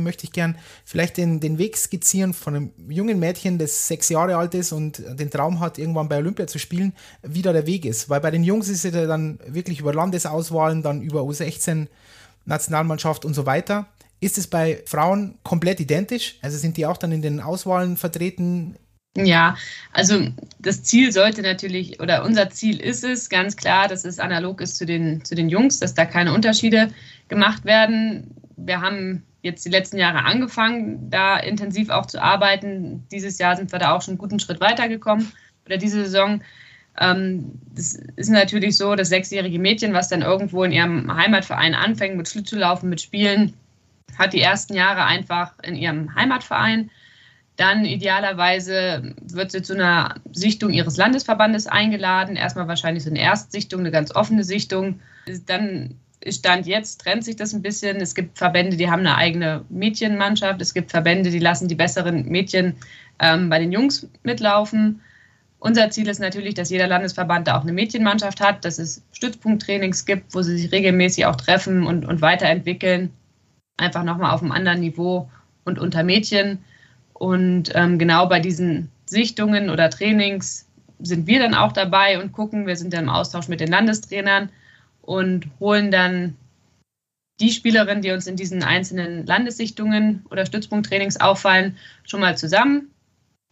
möchte 0.00 0.24
ich 0.24 0.32
gern 0.32 0.56
vielleicht 0.84 1.16
den, 1.16 1.40
den 1.40 1.58
Weg 1.58 1.76
skizzieren 1.76 2.32
von 2.32 2.54
einem 2.54 2.70
jungen 2.88 3.18
Mädchen, 3.18 3.58
das 3.58 3.88
sechs 3.88 4.08
Jahre 4.08 4.36
alt 4.36 4.54
ist 4.54 4.72
und 4.72 5.02
den 5.18 5.30
Traum 5.30 5.60
hat, 5.60 5.78
irgendwann 5.78 6.08
bei 6.08 6.18
Olympia 6.18 6.46
zu 6.46 6.58
spielen, 6.58 6.92
wie 7.22 7.42
da 7.42 7.52
der 7.52 7.66
Weg 7.66 7.84
ist. 7.84 8.08
Weil 8.08 8.20
bei 8.20 8.30
den 8.30 8.44
Jungs 8.44 8.68
ist 8.68 8.84
es 8.84 8.94
ja 8.94 9.06
dann 9.06 9.38
wirklich 9.46 9.80
über 9.80 9.92
Landesauswahlen, 9.92 10.82
dann 10.82 11.02
über 11.02 11.20
U16, 11.20 11.88
Nationalmannschaft 12.44 13.24
und 13.24 13.34
so 13.34 13.46
weiter. 13.46 13.86
Ist 14.20 14.38
es 14.38 14.46
bei 14.46 14.82
Frauen 14.86 15.38
komplett 15.42 15.80
identisch? 15.80 16.38
Also 16.42 16.56
sind 16.56 16.76
die 16.76 16.86
auch 16.86 16.96
dann 16.96 17.12
in 17.12 17.22
den 17.22 17.40
Auswahlen 17.40 17.96
vertreten? 17.96 18.76
Ja, 19.16 19.56
also 19.92 20.26
das 20.58 20.82
Ziel 20.84 21.12
sollte 21.12 21.42
natürlich, 21.42 22.00
oder 22.00 22.24
unser 22.24 22.48
Ziel 22.48 22.80
ist 22.80 23.04
es 23.04 23.28
ganz 23.28 23.56
klar, 23.56 23.86
dass 23.86 24.06
es 24.06 24.18
analog 24.18 24.62
ist 24.62 24.76
zu 24.76 24.86
den, 24.86 25.22
zu 25.22 25.34
den 25.34 25.50
Jungs, 25.50 25.78
dass 25.78 25.92
da 25.94 26.06
keine 26.06 26.32
Unterschiede 26.32 26.88
gemacht 27.28 27.66
werden. 27.66 28.34
Wir 28.56 28.80
haben 28.80 29.22
jetzt 29.42 29.66
die 29.66 29.70
letzten 29.70 29.98
Jahre 29.98 30.24
angefangen, 30.24 31.10
da 31.10 31.36
intensiv 31.36 31.90
auch 31.90 32.06
zu 32.06 32.22
arbeiten. 32.22 33.06
Dieses 33.12 33.38
Jahr 33.38 33.56
sind 33.56 33.70
wir 33.70 33.78
da 33.78 33.94
auch 33.94 34.00
schon 34.00 34.12
einen 34.12 34.18
guten 34.18 34.40
Schritt 34.40 34.60
weitergekommen 34.60 35.30
oder 35.66 35.76
diese 35.76 36.04
Saison. 36.04 36.42
Ähm, 36.98 37.52
das 37.74 37.94
ist 38.16 38.30
natürlich 38.30 38.78
so, 38.78 38.94
das 38.94 39.10
sechsjährige 39.10 39.58
Mädchen, 39.58 39.92
was 39.92 40.08
dann 40.08 40.22
irgendwo 40.22 40.64
in 40.64 40.72
ihrem 40.72 41.14
Heimatverein 41.14 41.74
anfängt 41.74 42.16
mit 42.16 42.28
Schlittschuhlaufen, 42.28 42.88
mit 42.88 43.00
Spielen, 43.00 43.54
hat 44.18 44.32
die 44.32 44.40
ersten 44.40 44.74
Jahre 44.74 45.04
einfach 45.04 45.52
in 45.62 45.74
ihrem 45.74 46.14
Heimatverein. 46.14 46.90
Dann 47.62 47.84
idealerweise 47.84 49.14
wird 49.22 49.52
sie 49.52 49.62
zu 49.62 49.74
einer 49.74 50.16
Sichtung 50.32 50.72
ihres 50.72 50.96
Landesverbandes 50.96 51.68
eingeladen. 51.68 52.34
Erstmal 52.34 52.66
wahrscheinlich 52.66 53.04
so 53.04 53.10
eine 53.10 53.20
Erstsichtung, 53.20 53.78
eine 53.78 53.92
ganz 53.92 54.12
offene 54.12 54.42
Sichtung. 54.42 54.98
Dann 55.46 55.94
Stand 56.26 56.66
jetzt 56.66 57.02
trennt 57.02 57.24
sich 57.24 57.36
das 57.36 57.52
ein 57.52 57.62
bisschen. 57.62 57.98
Es 57.98 58.16
gibt 58.16 58.36
Verbände, 58.36 58.76
die 58.76 58.90
haben 58.90 59.06
eine 59.06 59.16
eigene 59.16 59.64
Mädchenmannschaft. 59.68 60.60
Es 60.60 60.74
gibt 60.74 60.90
Verbände, 60.90 61.30
die 61.30 61.38
lassen 61.38 61.68
die 61.68 61.76
besseren 61.76 62.26
Mädchen 62.26 62.74
ähm, 63.20 63.48
bei 63.48 63.60
den 63.60 63.70
Jungs 63.70 64.08
mitlaufen. 64.24 65.00
Unser 65.60 65.88
Ziel 65.90 66.08
ist 66.08 66.18
natürlich, 66.18 66.54
dass 66.54 66.68
jeder 66.68 66.88
Landesverband 66.88 67.46
da 67.46 67.56
auch 67.56 67.62
eine 67.62 67.72
Mädchenmannschaft 67.72 68.40
hat, 68.40 68.64
dass 68.64 68.80
es 68.80 69.04
Stützpunkttrainings 69.12 70.04
gibt, 70.04 70.34
wo 70.34 70.42
sie 70.42 70.58
sich 70.58 70.72
regelmäßig 70.72 71.26
auch 71.26 71.36
treffen 71.36 71.86
und, 71.86 72.06
und 72.06 72.22
weiterentwickeln. 72.22 73.12
Einfach 73.76 74.02
nochmal 74.02 74.32
auf 74.32 74.42
einem 74.42 74.50
anderen 74.50 74.80
Niveau 74.80 75.30
und 75.64 75.78
unter 75.78 76.02
Mädchen. 76.02 76.58
Und 77.22 77.70
ähm, 77.76 78.00
genau 78.00 78.26
bei 78.26 78.40
diesen 78.40 78.90
Sichtungen 79.06 79.70
oder 79.70 79.90
Trainings 79.90 80.66
sind 80.98 81.28
wir 81.28 81.38
dann 81.38 81.54
auch 81.54 81.70
dabei 81.70 82.20
und 82.20 82.32
gucken. 82.32 82.66
Wir 82.66 82.74
sind 82.74 82.92
dann 82.92 83.04
im 83.04 83.10
Austausch 83.10 83.46
mit 83.46 83.60
den 83.60 83.68
Landestrainern 83.68 84.50
und 85.02 85.46
holen 85.60 85.92
dann 85.92 86.36
die 87.38 87.52
Spielerinnen, 87.52 88.02
die 88.02 88.10
uns 88.10 88.26
in 88.26 88.34
diesen 88.34 88.64
einzelnen 88.64 89.24
Landessichtungen 89.24 90.26
oder 90.32 90.46
Stützpunkttrainings 90.46 91.20
auffallen, 91.20 91.76
schon 92.02 92.18
mal 92.18 92.36
zusammen, 92.36 92.90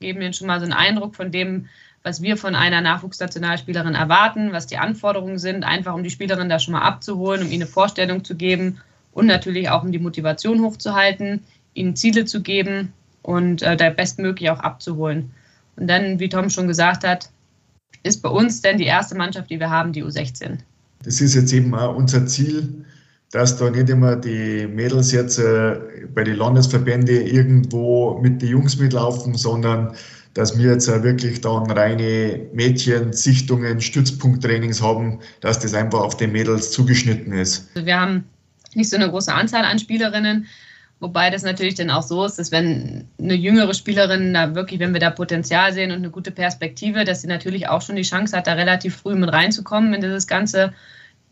geben 0.00 0.21
ihnen 0.21 0.33
schon 0.33 0.49
mal 0.49 0.59
so 0.59 0.65
einen 0.65 0.73
Eindruck 0.73 1.15
von 1.15 1.31
dem, 1.31 1.69
was 2.03 2.23
wir 2.23 2.37
von 2.37 2.57
einer 2.57 2.81
Nachwuchsnationalspielerin 2.81 3.95
erwarten, 3.95 4.50
was 4.50 4.67
die 4.67 4.79
Anforderungen 4.79 5.39
sind, 5.39 5.62
einfach 5.62 5.95
um 5.95 6.03
die 6.03 6.11
Spielerin 6.11 6.49
da 6.49 6.59
schon 6.59 6.73
mal 6.73 6.83
abzuholen, 6.83 7.43
um 7.43 7.47
ihnen 7.47 7.62
eine 7.62 7.71
Vorstellung 7.71 8.25
zu 8.25 8.35
geben 8.35 8.81
und 9.12 9.27
natürlich 9.27 9.71
auch 9.71 9.85
um 9.85 9.93
die 9.93 10.00
Motivation 10.00 10.61
hochzuhalten, 10.61 11.45
ihnen 11.75 11.95
Ziele 11.95 12.25
zu 12.25 12.43
geben 12.43 12.95
und 13.23 13.62
äh, 13.62 13.77
da 13.77 13.91
bestmöglich 13.91 14.50
auch 14.50 14.61
abzuholen. 14.61 15.31
Und 15.77 15.89
dann, 15.89 16.19
wie 16.19 16.29
Tom 16.29 16.50
schon 16.50 16.67
gesagt 16.67 17.07
hat, 17.07 17.31
ist 18.03 18.23
bei 18.23 18.29
uns 18.29 18.62
denn 18.62 18.79
die 18.79 18.85
erste 18.85 19.15
Mannschaft, 19.15 19.50
die 19.50 19.61
wir 19.61 19.71
haben, 19.71 19.93
die 19.93 20.05
U16. 20.05 20.59
Das 21.03 21.21
ist 21.21 21.35
jetzt 21.35 21.53
eben 21.53 21.75
auch 21.75 21.97
unser 21.97 22.27
Ziel, 22.27 22.85
dass 23.31 23.57
da 23.57 23.71
nicht 23.71 23.89
immer 23.89 24.17
die 24.17 24.67
Mädels 24.67 25.12
jetzt 25.12 25.39
äh, 25.39 25.79
bei 26.15 26.25
den 26.25 26.37
Landesverbänden 26.37 27.27
irgendwo 27.27 28.19
mit 28.21 28.43
den 28.43 28.49
Jungs 28.49 28.79
mitlaufen, 28.79 29.35
sondern 29.35 29.95
dass 30.35 30.57
wir 30.57 30.73
jetzt 30.73 30.89
wirklich 30.89 31.41
dann 31.41 31.71
reine 31.71 32.41
Mädchen-Sichtungen, 32.53 33.81
Stützpunkttrainings 33.81 34.81
haben, 34.81 35.19
dass 35.41 35.59
das 35.59 35.75
einfach 35.75 36.00
auf 36.00 36.17
die 36.17 36.29
Mädels 36.29 36.71
zugeschnitten 36.71 37.33
ist. 37.33 37.69
Also 37.75 37.87
wir 37.87 38.00
haben 38.00 38.25
nicht 38.75 38.91
so 38.91 38.97
eine 38.97 39.11
große 39.11 39.33
Anzahl 39.33 39.65
an 39.65 39.79
Spielerinnen, 39.79 40.47
wobei 41.00 41.30
das 41.30 41.42
natürlich 41.42 41.75
dann 41.75 41.90
auch 41.90 42.02
so 42.02 42.25
ist, 42.25 42.38
dass 42.38 42.52
wenn 42.52 43.09
eine 43.19 43.35
jüngere 43.35 43.75
Spielerin 43.75 44.35
da 44.35 44.54
wirklich, 44.54 44.80
wenn 44.80 44.92
wir 44.92 45.00
da 45.00 45.11
Potenzial 45.11 45.73
sehen 45.73 45.90
und 45.90 45.99
eine 45.99 46.11
gute 46.11 46.30
Perspektive, 46.30 47.04
dass 47.04 47.23
sie 47.23 47.26
natürlich 47.26 47.69
auch 47.69 47.83
schon 47.83 47.97
die 47.97 48.02
Chance 48.02 48.37
hat, 48.37 48.47
da 48.47 48.52
relativ 48.52 48.97
früh 48.97 49.14
mit 49.14 49.33
reinzukommen 49.33 49.95
in 49.95 50.00
dieses 50.00 50.26
ganze 50.26 50.73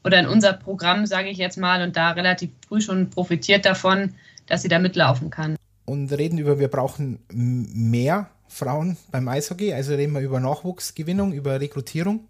oder 0.05 0.21
in 0.21 0.27
unser 0.27 0.55
Programm, 0.55 1.07
sage 1.07 1.29
ich 1.29 1.39
jetzt 1.39 1.59
mal, 1.59 1.83
und 1.83 1.97
da 1.97 2.13
relativ 2.13 2.51
früh 2.67 2.81
schon 2.81 3.11
profitiert 3.11 3.67
davon, 3.67 4.15
dass 4.47 4.63
sie 4.63 4.69
da 4.69 4.79
mitlaufen 4.79 5.31
kann. 5.31 5.57
Und 5.85 6.11
reden 6.13 6.39
über, 6.39 6.59
wir 6.59 6.69
brauchen 6.69 7.19
mehr 7.31 8.31
Frauen 8.49 8.97
beim 9.11 9.29
Eishockey, 9.29 9.73
also 9.73 9.95
reden 9.95 10.13
wir 10.15 10.21
über 10.21 10.41
Nachwuchsgewinnung, 10.41 11.33
über 11.33 11.61
Rekrutierung. 11.61 12.29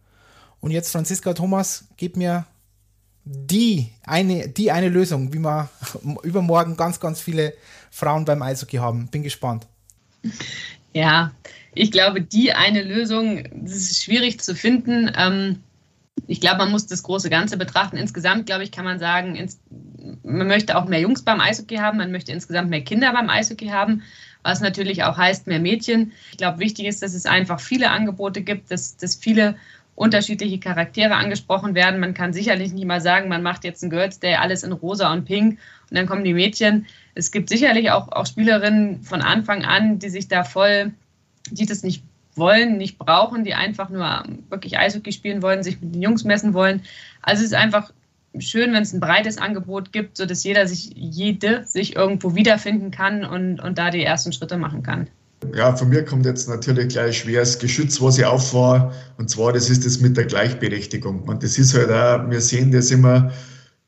Und 0.61 0.73
jetzt, 0.73 0.91
Franziska 0.91 1.35
Thomas, 1.35 1.87
gib 1.97 2.17
mir 2.17 2.47
die 3.31 3.91
eine, 4.07 4.49
die 4.49 4.73
eine 4.73 4.89
Lösung, 4.89 5.33
wie 5.35 5.39
wir 5.39 5.69
übermorgen 6.23 6.77
ganz, 6.77 6.99
ganz 6.99 7.21
viele 7.21 7.53
Frauen 7.91 8.25
beim 8.25 8.41
Eishockey 8.41 8.79
haben. 8.79 9.09
Bin 9.09 9.23
gespannt. 9.23 9.67
Ja, 10.95 11.33
ich 11.75 11.93
glaube, 11.93 12.23
die 12.23 12.53
eine 12.53 12.83
Lösung, 12.83 13.45
das 13.53 13.77
ist 13.77 14.03
schwierig 14.03 14.41
zu 14.41 14.55
finden. 14.55 15.13
Ähm, 15.17 15.63
ich 16.27 16.41
glaube, 16.41 16.59
man 16.59 16.71
muss 16.71 16.87
das 16.87 17.03
große 17.03 17.29
Ganze 17.29 17.57
betrachten. 17.59 17.99
Insgesamt, 17.99 18.47
glaube 18.47 18.65
ich, 18.65 18.73
kann 18.73 18.85
man 18.85 18.99
sagen, 18.99 19.39
man 20.25 20.49
möchte 20.49 20.77
auch 20.77 20.87
mehr 20.87 21.01
Jungs 21.01 21.23
beim 21.23 21.41
Eishockey 21.41 21.77
haben, 21.77 21.99
man 21.99 22.11
möchte 22.11 22.33
insgesamt 22.33 22.71
mehr 22.71 22.83
Kinder 22.83 23.13
beim 23.13 23.29
Eishockey 23.29 23.69
haben, 23.69 24.03
was 24.43 24.61
natürlich 24.61 25.05
auch 25.05 25.19
heißt 25.19 25.47
mehr 25.47 25.61
Mädchen. 25.61 26.13
Ich 26.31 26.39
glaube, 26.39 26.59
wichtig 26.59 26.87
ist, 26.87 27.03
dass 27.03 27.15
es 27.15 27.27
einfach 27.27 27.61
viele 27.61 27.91
Angebote 27.91 28.41
gibt, 28.41 28.71
dass, 28.71 28.97
dass 28.97 29.15
viele 29.17 29.57
unterschiedliche 29.99 30.61
Charaktere 30.61 31.17
angesprochen 31.17 31.75
werden. 31.75 31.99
Man 31.99 32.15
kann 32.15 32.33
sicherlich 32.33 32.73
nicht 32.73 32.87
mal 32.87 33.01
sagen, 33.01 33.29
man 33.29 33.43
macht 33.43 33.65
jetzt 33.65 33.83
ein 33.83 33.91
Girls 33.91 34.21
Day, 34.21 34.37
alles 34.37 34.63
in 34.63 34.73
rosa 34.73 35.13
und 35.13 35.25
pink 35.25 35.59
und 35.91 35.97
dann 35.99 36.07
kommen 36.07 36.25
die 36.25 36.35
Mädchen. 36.35 36.87
Es 37.15 37.33
gibt 37.33 37.49
sicherlich 37.49 37.91
auch, 37.91 38.09
auch 38.13 38.27
Spielerinnen 38.27 39.03
von 39.03 39.23
Anfang 39.23 39.65
an, 39.65 39.99
die 39.99 40.09
sich 40.09 40.29
da 40.29 40.45
voll, 40.45 40.93
die 41.51 41.67
das 41.67 41.83
nicht 41.83 42.05
wollen, 42.37 42.77
nicht 42.79 42.97
brauchen, 42.99 43.43
die 43.43 43.55
einfach 43.55 43.89
nur 43.91 44.23
wirklich 44.49 44.79
Eishockey 44.79 45.13
spielen 45.13 45.43
wollen, 45.43 45.65
sich 45.65 45.81
mit 45.81 45.97
den 45.97 46.03
Jungs 46.03 46.23
messen 46.23 46.55
wollen. 46.55 46.83
Also 47.21 47.41
es 47.41 47.51
ist 47.51 47.57
einfach 47.57 47.93
schön, 48.39 48.73
wenn 48.73 48.85
es 48.85 48.93
ein 48.93 49.01
breites 49.01 49.39
Angebot 49.39 49.93
gibt, 49.93 50.17
sodass 50.17 50.45
jeder 50.45 50.69
sich, 50.69 50.93
jede 50.95 51.65
sich 51.65 51.97
irgendwo 51.97 52.37
wiederfinden 52.37 52.93
kann 52.93 53.25
und, 53.25 53.59
und 53.59 53.79
da 53.79 53.91
die 53.91 54.05
ersten 54.05 54.33
Schritte 54.33 54.59
machen 54.59 54.85
kann. 54.85 55.09
Ja, 55.55 55.75
von 55.77 55.89
mir 55.89 56.05
kommt 56.05 56.27
jetzt 56.27 56.49
natürlich 56.49 56.89
gleich 56.89 57.19
schweres 57.19 57.59
Geschütz, 57.59 58.01
was 58.01 58.19
ich 58.19 58.25
auffahre. 58.25 58.93
Und 59.19 59.31
zwar, 59.31 59.53
das 59.53 59.71
ist 59.71 59.87
das 59.87 60.01
mit 60.01 60.17
der 60.17 60.25
Gleichberechtigung. 60.25 61.23
Und 61.23 61.43
das 61.43 61.59
ist 61.59 61.75
halt 61.75 61.91
auch, 61.91 62.29
wir 62.29 62.41
sehen 62.41 62.73
das 62.73 62.91
immer 62.91 63.31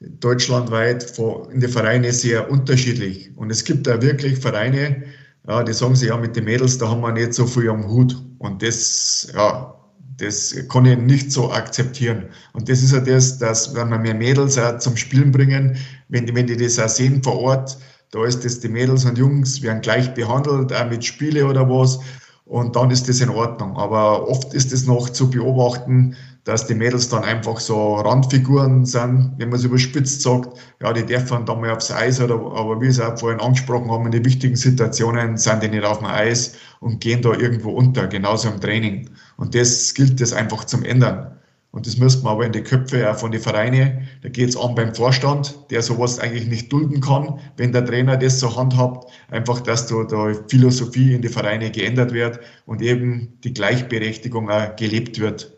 deutschlandweit 0.00 1.18
in 1.52 1.60
den 1.60 1.70
Vereinen 1.70 2.12
sehr 2.12 2.50
unterschiedlich. 2.50 3.30
Und 3.36 3.50
es 3.50 3.64
gibt 3.64 3.86
da 3.86 4.00
wirklich 4.00 4.38
Vereine, 4.38 5.02
ja, 5.46 5.62
die 5.62 5.72
sagen 5.72 5.96
sich, 5.96 6.08
ja, 6.08 6.16
mit 6.16 6.36
den 6.36 6.44
Mädels, 6.44 6.78
da 6.78 6.88
haben 6.88 7.00
wir 7.00 7.12
nicht 7.12 7.34
so 7.34 7.46
viel 7.46 7.68
am 7.68 7.88
Hut. 7.88 8.16
Und 8.38 8.62
das, 8.62 9.28
ja, 9.34 9.74
das 10.18 10.54
kann 10.68 10.86
ich 10.86 10.98
nicht 10.98 11.32
so 11.32 11.50
akzeptieren. 11.50 12.26
Und 12.52 12.68
das 12.68 12.82
ist 12.82 12.92
ja 12.92 13.00
das, 13.00 13.38
dass, 13.38 13.74
wenn 13.74 13.88
wir 13.88 13.98
mehr 13.98 14.14
Mädels 14.14 14.58
auch 14.58 14.78
zum 14.78 14.96
Spielen 14.96 15.32
bringen, 15.32 15.76
wenn, 16.08 16.32
wenn 16.34 16.46
die 16.46 16.56
das 16.56 16.78
auch 16.78 16.88
sehen 16.88 17.22
vor 17.22 17.38
Ort, 17.40 17.76
da 18.10 18.24
ist 18.24 18.44
das, 18.44 18.60
die 18.60 18.68
Mädels 18.68 19.04
und 19.04 19.18
Jungs 19.18 19.62
werden 19.62 19.82
gleich 19.82 20.12
behandelt, 20.14 20.72
auch 20.72 20.90
mit 20.90 21.04
Spiele 21.04 21.46
oder 21.46 21.68
was. 21.68 22.00
Und 22.44 22.74
dann 22.74 22.90
ist 22.90 23.08
das 23.08 23.20
in 23.20 23.28
Ordnung. 23.28 23.76
Aber 23.76 24.28
oft 24.28 24.52
ist 24.54 24.72
es 24.72 24.84
noch 24.86 25.08
zu 25.08 25.30
beobachten, 25.30 26.16
dass 26.42 26.66
die 26.66 26.74
Mädels 26.74 27.08
dann 27.08 27.22
einfach 27.22 27.60
so 27.60 27.94
Randfiguren 27.96 28.84
sind, 28.84 29.34
wenn 29.36 29.50
man 29.50 29.58
es 29.58 29.64
überspitzt 29.64 30.22
sagt, 30.22 30.58
ja, 30.82 30.92
die 30.92 31.06
dürfen 31.06 31.44
da 31.44 31.54
mal 31.54 31.70
aufs 31.70 31.92
Eis, 31.92 32.20
oder, 32.20 32.34
aber 32.34 32.80
wie 32.80 32.86
es 32.86 32.98
auch 32.98 33.16
vorhin 33.16 33.40
angesprochen 33.40 33.90
haben, 33.90 34.06
in 34.06 34.12
den 34.12 34.24
wichtigen 34.24 34.56
Situationen 34.56 35.36
sind 35.36 35.62
die 35.62 35.68
nicht 35.68 35.84
auf 35.84 35.98
dem 35.98 36.08
Eis 36.08 36.54
und 36.80 37.00
gehen 37.00 37.22
da 37.22 37.34
irgendwo 37.34 37.70
unter, 37.70 38.08
genauso 38.08 38.48
im 38.48 38.60
Training. 38.60 39.10
Und 39.36 39.54
das 39.54 39.94
gilt 39.94 40.20
es 40.20 40.32
einfach 40.32 40.64
zum 40.64 40.82
Ändern. 40.82 41.39
Und 41.72 41.86
das 41.86 41.98
müsste 41.98 42.24
man 42.24 42.32
aber 42.32 42.46
in 42.46 42.52
die 42.52 42.62
Köpfe 42.62 43.08
auch 43.08 43.16
von 43.16 43.30
den 43.30 43.40
Vereinen, 43.40 44.08
da 44.22 44.28
geht 44.28 44.48
es 44.48 44.56
an 44.56 44.74
beim 44.74 44.92
Vorstand, 44.92 45.56
der 45.70 45.82
sowas 45.82 46.18
eigentlich 46.18 46.48
nicht 46.48 46.72
dulden 46.72 47.00
kann, 47.00 47.38
wenn 47.56 47.70
der 47.70 47.84
Trainer 47.84 48.16
das 48.16 48.40
so 48.40 48.56
handhabt, 48.56 49.08
einfach, 49.30 49.60
dass 49.60 49.86
da, 49.86 50.02
da 50.02 50.34
Philosophie 50.48 51.14
in 51.14 51.22
die 51.22 51.28
Vereine 51.28 51.70
geändert 51.70 52.12
wird 52.12 52.40
und 52.66 52.82
eben 52.82 53.38
die 53.44 53.54
Gleichberechtigung 53.54 54.50
auch 54.50 54.74
gelebt 54.74 55.20
wird. 55.20 55.56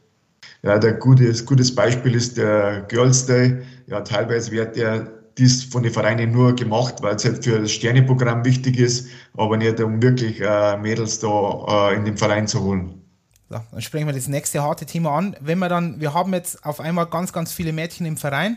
Ja, 0.63 0.79
der 0.79 0.93
gutes, 0.93 1.47
gutes 1.47 1.75
Beispiel 1.75 2.15
ist 2.15 2.37
der 2.37 2.83
Girls 2.89 3.27
Day. 3.27 3.63
Ja, 3.87 4.03
teilweise 4.03 4.53
wird 4.53 4.77
der 4.77 5.23
dies 5.39 5.65
von 5.65 5.83
den 5.83 5.93
Vereinen 5.93 6.31
nur 6.31 6.55
gemacht, 6.55 6.97
weil 7.01 7.17
es 7.17 7.25
halt 7.25 7.43
für 7.45 7.59
das 7.59 7.73
Sterneprogramm 7.73 8.45
wichtig 8.45 8.79
ist, 8.79 9.09
aber 9.35 9.57
nicht 9.57 9.81
um 9.81 10.03
wirklich 10.03 10.41
äh, 10.41 10.77
Mädels 10.77 11.19
da 11.21 11.91
äh, 11.91 11.97
in 11.97 12.05
den 12.05 12.17
Verein 12.17 12.47
zu 12.47 12.63
holen. 12.63 13.02
So, 13.53 13.61
dann 13.71 13.83
sprechen 13.83 14.07
wir 14.07 14.15
das 14.15 14.29
nächste 14.29 14.63
harte 14.63 14.87
Thema 14.87 15.15
an. 15.15 15.37
Wenn 15.39 15.59
wir 15.59 15.69
dann, 15.69 16.01
wir 16.01 16.15
haben 16.15 16.33
jetzt 16.33 16.65
auf 16.65 16.81
einmal 16.81 17.05
ganz, 17.05 17.35
ganz 17.35 17.53
viele 17.53 17.75
Mädchen 17.75 18.07
im 18.07 18.17
Verein 18.17 18.57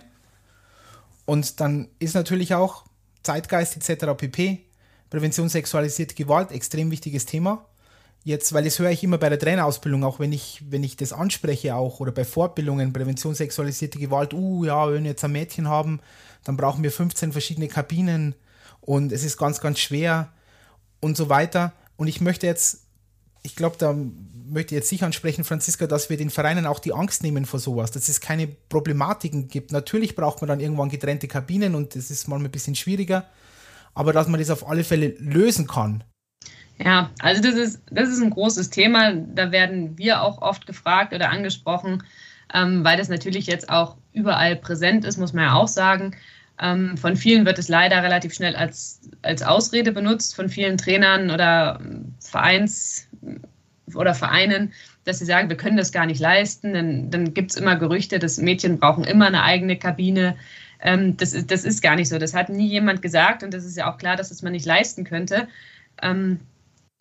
und 1.25 1.59
dann 1.59 1.89
ist 1.99 2.15
natürlich 2.15 2.55
auch 2.55 2.85
Zeitgeist 3.21 3.75
etc. 3.75 4.13
pp. 4.15 4.61
Prävention 5.09 5.49
sexualisierte 5.49 6.15
Gewalt, 6.15 6.51
extrem 6.51 6.91
wichtiges 6.91 7.25
Thema. 7.25 7.65
Jetzt, 8.23 8.53
weil 8.53 8.63
das 8.63 8.79
höre 8.79 8.89
ich 8.89 9.03
immer 9.03 9.17
bei 9.17 9.27
der 9.27 9.37
Trainerausbildung, 9.37 10.05
auch 10.05 10.21
wenn 10.21 10.31
ich, 10.31 10.63
wenn 10.69 10.85
ich 10.85 10.95
das 10.95 11.11
anspreche, 11.11 11.75
auch 11.75 11.99
oder 11.99 12.13
bei 12.13 12.23
Fortbildungen, 12.23 12.93
Prävention 12.93 13.35
sexualisierte 13.35 13.99
Gewalt, 13.99 14.33
uh 14.33 14.63
ja, 14.63 14.89
wenn 14.89 15.03
wir 15.03 15.11
jetzt 15.11 15.25
ein 15.25 15.33
Mädchen 15.33 15.67
haben, 15.67 15.99
dann 16.45 16.55
brauchen 16.55 16.83
wir 16.83 16.91
15 16.91 17.33
verschiedene 17.33 17.67
Kabinen 17.67 18.33
und 18.79 19.11
es 19.11 19.25
ist 19.25 19.35
ganz, 19.35 19.59
ganz 19.59 19.79
schwer 19.79 20.31
und 21.01 21.17
so 21.17 21.27
weiter. 21.27 21.73
Und 21.97 22.07
ich 22.07 22.21
möchte 22.21 22.47
jetzt 22.47 22.84
ich 23.45 23.55
glaube, 23.55 23.75
da 23.77 23.93
möchte 23.93 24.73
ich 24.73 24.79
jetzt 24.79 24.89
sicher 24.89 25.05
ansprechen, 25.05 25.43
Franziska, 25.43 25.87
dass 25.87 26.09
wir 26.09 26.17
den 26.17 26.29
Vereinen 26.29 26.65
auch 26.65 26.79
die 26.79 26.93
Angst 26.93 27.23
nehmen 27.23 27.45
vor 27.45 27.59
sowas, 27.59 27.91
dass 27.91 28.09
es 28.09 28.19
keine 28.19 28.47
Problematiken 28.47 29.47
gibt. 29.47 29.71
Natürlich 29.71 30.15
braucht 30.15 30.41
man 30.41 30.49
dann 30.49 30.59
irgendwann 30.59 30.89
getrennte 30.89 31.27
Kabinen 31.27 31.75
und 31.75 31.95
das 31.95 32.11
ist 32.11 32.27
manchmal 32.27 32.49
ein 32.49 32.51
bisschen 32.51 32.75
schwieriger, 32.75 33.25
aber 33.93 34.13
dass 34.13 34.27
man 34.27 34.39
das 34.39 34.49
auf 34.49 34.67
alle 34.67 34.83
Fälle 34.83 35.15
lösen 35.19 35.67
kann. 35.67 36.03
Ja, 36.77 37.11
also 37.19 37.41
das 37.41 37.55
ist, 37.55 37.81
das 37.89 38.09
ist 38.09 38.21
ein 38.21 38.31
großes 38.31 38.69
Thema. 38.69 39.13
Da 39.13 39.51
werden 39.51 39.97
wir 39.97 40.21
auch 40.21 40.41
oft 40.41 40.67
gefragt 40.67 41.13
oder 41.13 41.29
angesprochen, 41.29 42.03
ähm, 42.53 42.83
weil 42.83 42.97
das 42.97 43.07
natürlich 43.07 43.45
jetzt 43.45 43.69
auch 43.69 43.95
überall 44.11 44.55
präsent 44.57 45.05
ist, 45.05 45.17
muss 45.17 45.33
man 45.33 45.45
ja 45.45 45.53
auch 45.53 45.69
sagen. 45.69 46.15
Ähm, 46.59 46.97
von 46.97 47.15
vielen 47.15 47.45
wird 47.45 47.59
es 47.59 47.69
leider 47.69 48.01
relativ 48.01 48.33
schnell 48.33 48.55
als, 48.55 49.01
als 49.21 49.41
Ausrede 49.43 49.91
benutzt, 49.91 50.35
von 50.35 50.49
vielen 50.49 50.77
Trainern 50.77 51.29
oder 51.29 51.79
Vereins- 52.19 53.07
oder 53.93 54.15
Vereinen, 54.15 54.73
dass 55.03 55.19
sie 55.19 55.25
sagen, 55.25 55.49
wir 55.49 55.57
können 55.57 55.77
das 55.77 55.91
gar 55.91 56.05
nicht 56.05 56.19
leisten. 56.19 56.73
Dann, 56.73 57.11
dann 57.11 57.33
gibt 57.33 57.51
es 57.51 57.57
immer 57.57 57.75
Gerüchte, 57.75 58.19
dass 58.19 58.37
Mädchen 58.37 58.79
brauchen 58.79 59.03
immer 59.03 59.27
eine 59.27 59.43
eigene 59.43 59.77
Kabine. 59.77 60.35
Ähm, 60.81 61.17
das, 61.17 61.33
ist, 61.33 61.51
das 61.51 61.63
ist 61.63 61.81
gar 61.81 61.95
nicht 61.95 62.09
so. 62.09 62.17
Das 62.17 62.33
hat 62.33 62.49
nie 62.49 62.67
jemand 62.67 63.01
gesagt 63.01 63.43
und 63.43 63.53
das 63.53 63.63
ist 63.63 63.77
ja 63.77 63.91
auch 63.91 63.97
klar, 63.97 64.15
dass 64.15 64.29
das 64.29 64.41
man 64.41 64.53
nicht 64.53 64.65
leisten 64.65 65.03
könnte. 65.03 65.47
Ähm, 66.01 66.39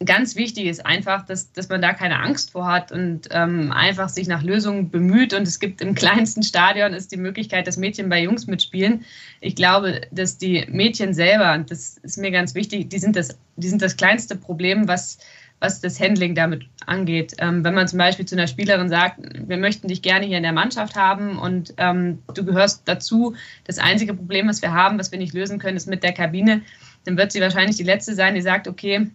ganz 0.04 0.37
wichtig 0.37 0.66
ist 0.66 0.85
einfach, 0.85 1.25
dass, 1.25 1.52
dass 1.52 1.69
man 1.69 1.81
da 1.81 1.93
keine 1.93 2.21
Angst 2.21 2.50
vor 2.50 2.66
hat 2.66 2.93
und 2.93 3.28
ähm, 3.31 3.73
einfach 3.73 4.09
sich 4.09 4.28
nach 4.28 4.43
Lösungen 4.43 4.90
bemüht. 4.90 5.33
Und 5.33 5.47
es 5.47 5.59
gibt 5.61 5.81
im 5.81 5.95
kleinsten 5.95 6.43
Stadion 6.43 6.93
ist 6.93 7.12
die 7.12 7.16
Möglichkeit, 7.16 7.66
dass 7.66 7.76
Mädchen 7.76 8.09
bei 8.09 8.23
Jungs 8.23 8.47
mitspielen. 8.47 9.04
Ich 9.40 9.57
glaube, 9.57 10.02
dass 10.11 10.37
die 10.37 10.66
Mädchen 10.69 11.14
selber, 11.14 11.54
und 11.54 11.71
das 11.71 11.97
ist 11.99 12.19
mir 12.19 12.31
ganz 12.31 12.54
wichtig, 12.54 12.90
die 12.90 12.99
sind 12.99 13.16
das, 13.16 13.38
die 13.57 13.69
sind 13.69 13.83
das 13.83 13.97
kleinste 13.97 14.37
Problem, 14.37 14.88
was, 14.88 15.19
was 15.64 15.80
das 15.80 15.98
Handling 15.98 16.34
damit 16.34 16.66
angeht. 16.84 17.34
Ähm, 17.38 17.64
wenn 17.64 17.74
man 17.74 17.88
zum 17.88 17.98
Beispiel 17.98 18.26
zu 18.26 18.36
einer 18.36 18.46
Spielerin 18.46 18.90
sagt, 18.90 19.18
wir 19.48 19.56
möchten 19.56 19.88
dich 19.88 20.02
gerne 20.02 20.26
hier 20.26 20.36
in 20.36 20.42
der 20.42 20.52
Mannschaft 20.52 20.94
haben 20.94 21.38
und 21.38 21.72
ähm, 21.78 22.18
du 22.34 22.44
gehörst 22.44 22.82
dazu, 22.84 23.34
das 23.64 23.78
einzige 23.78 24.12
Problem, 24.12 24.46
was 24.46 24.60
wir 24.60 24.74
haben, 24.74 24.98
was 24.98 25.10
wir 25.10 25.18
nicht 25.18 25.32
lösen 25.32 25.58
können, 25.58 25.78
ist 25.78 25.88
mit 25.88 26.02
der 26.02 26.12
Kabine, 26.12 26.60
dann 27.06 27.16
wird 27.16 27.32
sie 27.32 27.40
wahrscheinlich 27.40 27.76
die 27.76 27.82
Letzte 27.82 28.14
sein, 28.14 28.34
die 28.34 28.42
sagt, 28.42 28.68
okay, 28.68 29.10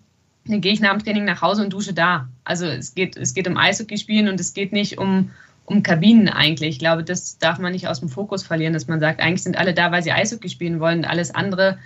dann 0.46 0.62
gehe 0.62 0.74
ich 0.74 0.80
nach 0.80 0.92
dem 0.92 1.04
Training 1.04 1.26
nach 1.26 1.44
Hause 1.44 1.64
und 1.64 1.72
dusche 1.72 1.94
da. 1.94 2.28
Also 2.44 2.66
es 2.66 2.96
geht, 2.96 3.16
es 3.16 3.36
geht 3.36 3.48
um 3.48 3.56
Eishockey 3.56 3.98
spielen 3.98 4.28
und 4.28 4.40
es 4.40 4.56
geht 4.56 4.74
nicht 4.74 4.98
um, 4.98 5.30
um 5.66 5.84
Kabinen 5.84 6.30
eigentlich. 6.30 6.70
Ich 6.70 6.80
glaube, 6.80 7.04
das 7.04 7.38
darf 7.38 7.60
man 7.60 7.74
nicht 7.74 7.88
aus 7.88 8.00
dem 8.00 8.10
Fokus 8.10 8.42
verlieren, 8.42 8.74
dass 8.74 8.88
man 8.88 9.00
sagt, 9.00 9.20
eigentlich 9.20 9.44
sind 9.44 9.58
alle 9.58 9.76
da, 9.76 9.92
weil 9.92 10.02
sie 10.02 10.12
Eishockey 10.12 10.50
spielen 10.50 10.80
wollen. 10.80 11.06
Alles 11.06 11.36
andere 11.36 11.78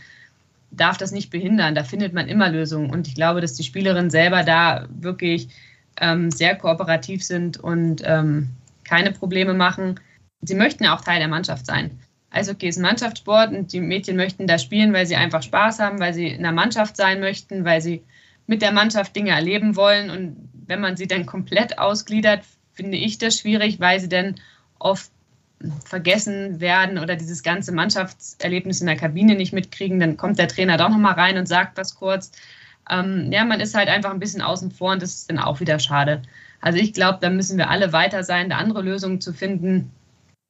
darf 0.75 0.97
das 0.97 1.11
nicht 1.11 1.29
behindern. 1.29 1.75
Da 1.75 1.83
findet 1.83 2.13
man 2.13 2.27
immer 2.27 2.49
Lösungen. 2.49 2.89
Und 2.89 3.07
ich 3.07 3.15
glaube, 3.15 3.41
dass 3.41 3.53
die 3.53 3.63
Spielerinnen 3.63 4.09
selber 4.09 4.43
da 4.43 4.87
wirklich 4.89 5.49
ähm, 5.99 6.31
sehr 6.31 6.55
kooperativ 6.55 7.23
sind 7.23 7.57
und 7.57 8.01
ähm, 8.05 8.49
keine 8.83 9.11
Probleme 9.11 9.53
machen. 9.53 9.99
Sie 10.41 10.55
möchten 10.55 10.83
ja 10.83 10.95
auch 10.95 11.01
Teil 11.01 11.19
der 11.19 11.27
Mannschaft 11.27 11.65
sein. 11.65 11.99
Eishockey 12.31 12.67
ist 12.67 12.77
ein 12.77 12.81
Mannschaftssport 12.81 13.53
und 13.53 13.71
die 13.71 13.79
Mädchen 13.79 14.15
möchten 14.15 14.47
da 14.47 14.57
spielen, 14.57 14.91
weil 14.91 15.05
sie 15.05 15.15
einfach 15.15 15.43
Spaß 15.43 15.79
haben, 15.79 15.99
weil 15.99 16.13
sie 16.13 16.27
in 16.27 16.41
der 16.41 16.51
Mannschaft 16.51 16.97
sein 16.97 17.19
möchten, 17.19 17.63
weil 17.63 17.79
sie 17.79 18.03
mit 18.47 18.61
der 18.61 18.71
Mannschaft 18.71 19.15
Dinge 19.15 19.31
erleben 19.31 19.75
wollen. 19.75 20.09
Und 20.09 20.49
wenn 20.65 20.81
man 20.81 20.97
sie 20.97 21.07
dann 21.07 21.25
komplett 21.25 21.77
ausgliedert, 21.77 22.43
finde 22.73 22.97
ich 22.97 23.19
das 23.19 23.37
schwierig, 23.39 23.79
weil 23.79 23.99
sie 23.99 24.09
dann 24.09 24.35
oft 24.79 25.11
vergessen 25.85 26.59
werden 26.59 26.97
oder 26.97 27.15
dieses 27.15 27.43
ganze 27.43 27.71
Mannschaftserlebnis 27.71 28.81
in 28.81 28.87
der 28.87 28.95
Kabine 28.95 29.35
nicht 29.35 29.53
mitkriegen, 29.53 29.99
dann 29.99 30.17
kommt 30.17 30.39
der 30.39 30.47
Trainer 30.47 30.77
doch 30.77 30.89
nochmal 30.89 31.13
rein 31.13 31.37
und 31.37 31.47
sagt 31.47 31.77
was 31.77 31.95
kurz. 31.95 32.31
Ähm, 32.89 33.31
ja, 33.31 33.45
man 33.45 33.59
ist 33.59 33.75
halt 33.75 33.89
einfach 33.89 34.11
ein 34.11 34.19
bisschen 34.19 34.41
außen 34.41 34.71
vor 34.71 34.91
und 34.91 35.01
das 35.01 35.13
ist 35.15 35.29
dann 35.29 35.39
auch 35.39 35.59
wieder 35.59 35.79
schade. 35.79 36.21
Also 36.61 36.79
ich 36.79 36.93
glaube, 36.93 37.19
da 37.21 37.29
müssen 37.29 37.57
wir 37.57 37.69
alle 37.69 37.93
weiter 37.93 38.23
sein, 38.23 38.49
da 38.49 38.57
andere 38.57 38.81
Lösungen 38.81 39.21
zu 39.21 39.33
finden. 39.33 39.91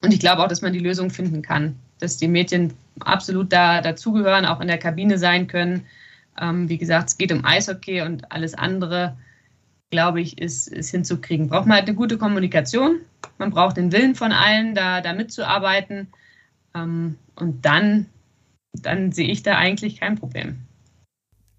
Und 0.02 0.14
ich 0.14 0.20
glaube 0.20 0.44
auch, 0.44 0.48
dass 0.48 0.62
man 0.62 0.74
die 0.74 0.80
Lösung 0.80 1.10
finden 1.10 1.42
kann, 1.42 1.76
dass 2.00 2.18
die 2.18 2.28
Mädchen 2.28 2.74
absolut 3.00 3.54
da 3.54 3.82
dazugehören, 3.82 4.46
auch 4.46 4.60
in 4.60 4.68
der 4.68 4.78
Kabine 4.78 5.18
sein 5.18 5.48
können 5.48 5.86
ähm, 6.40 6.68
wie 6.70 6.78
gesagt, 6.78 7.10
es 7.10 7.18
geht 7.18 7.32
um 7.32 7.46
Eishockey 7.46 8.02
und 8.02 8.32
alles 8.32 8.54
andere, 8.54 9.16
glaube 9.94 10.22
ich, 10.22 10.40
ist, 10.40 10.68
ist 10.68 10.90
hinzukriegen. 10.90 11.50
Braucht 11.50 11.68
man 11.68 11.78
halt 11.78 11.88
eine 11.88 11.96
gute 11.96 12.18
Kommunikation. 12.18 13.02
Man 13.38 13.52
braucht 13.52 13.78
den 13.78 13.92
Willen 13.92 14.16
von 14.16 14.32
allen, 14.32 14.74
da, 14.74 15.02
da 15.02 15.14
mitzuarbeiten. 15.14 16.08
Ähm, 16.76 17.16
und 17.36 17.64
dann, 17.64 18.08
dann 18.74 19.12
sehe 19.12 19.30
ich 19.30 19.44
da 19.44 19.56
eigentlich 19.56 20.00
kein 20.00 20.18
Problem. 20.18 20.58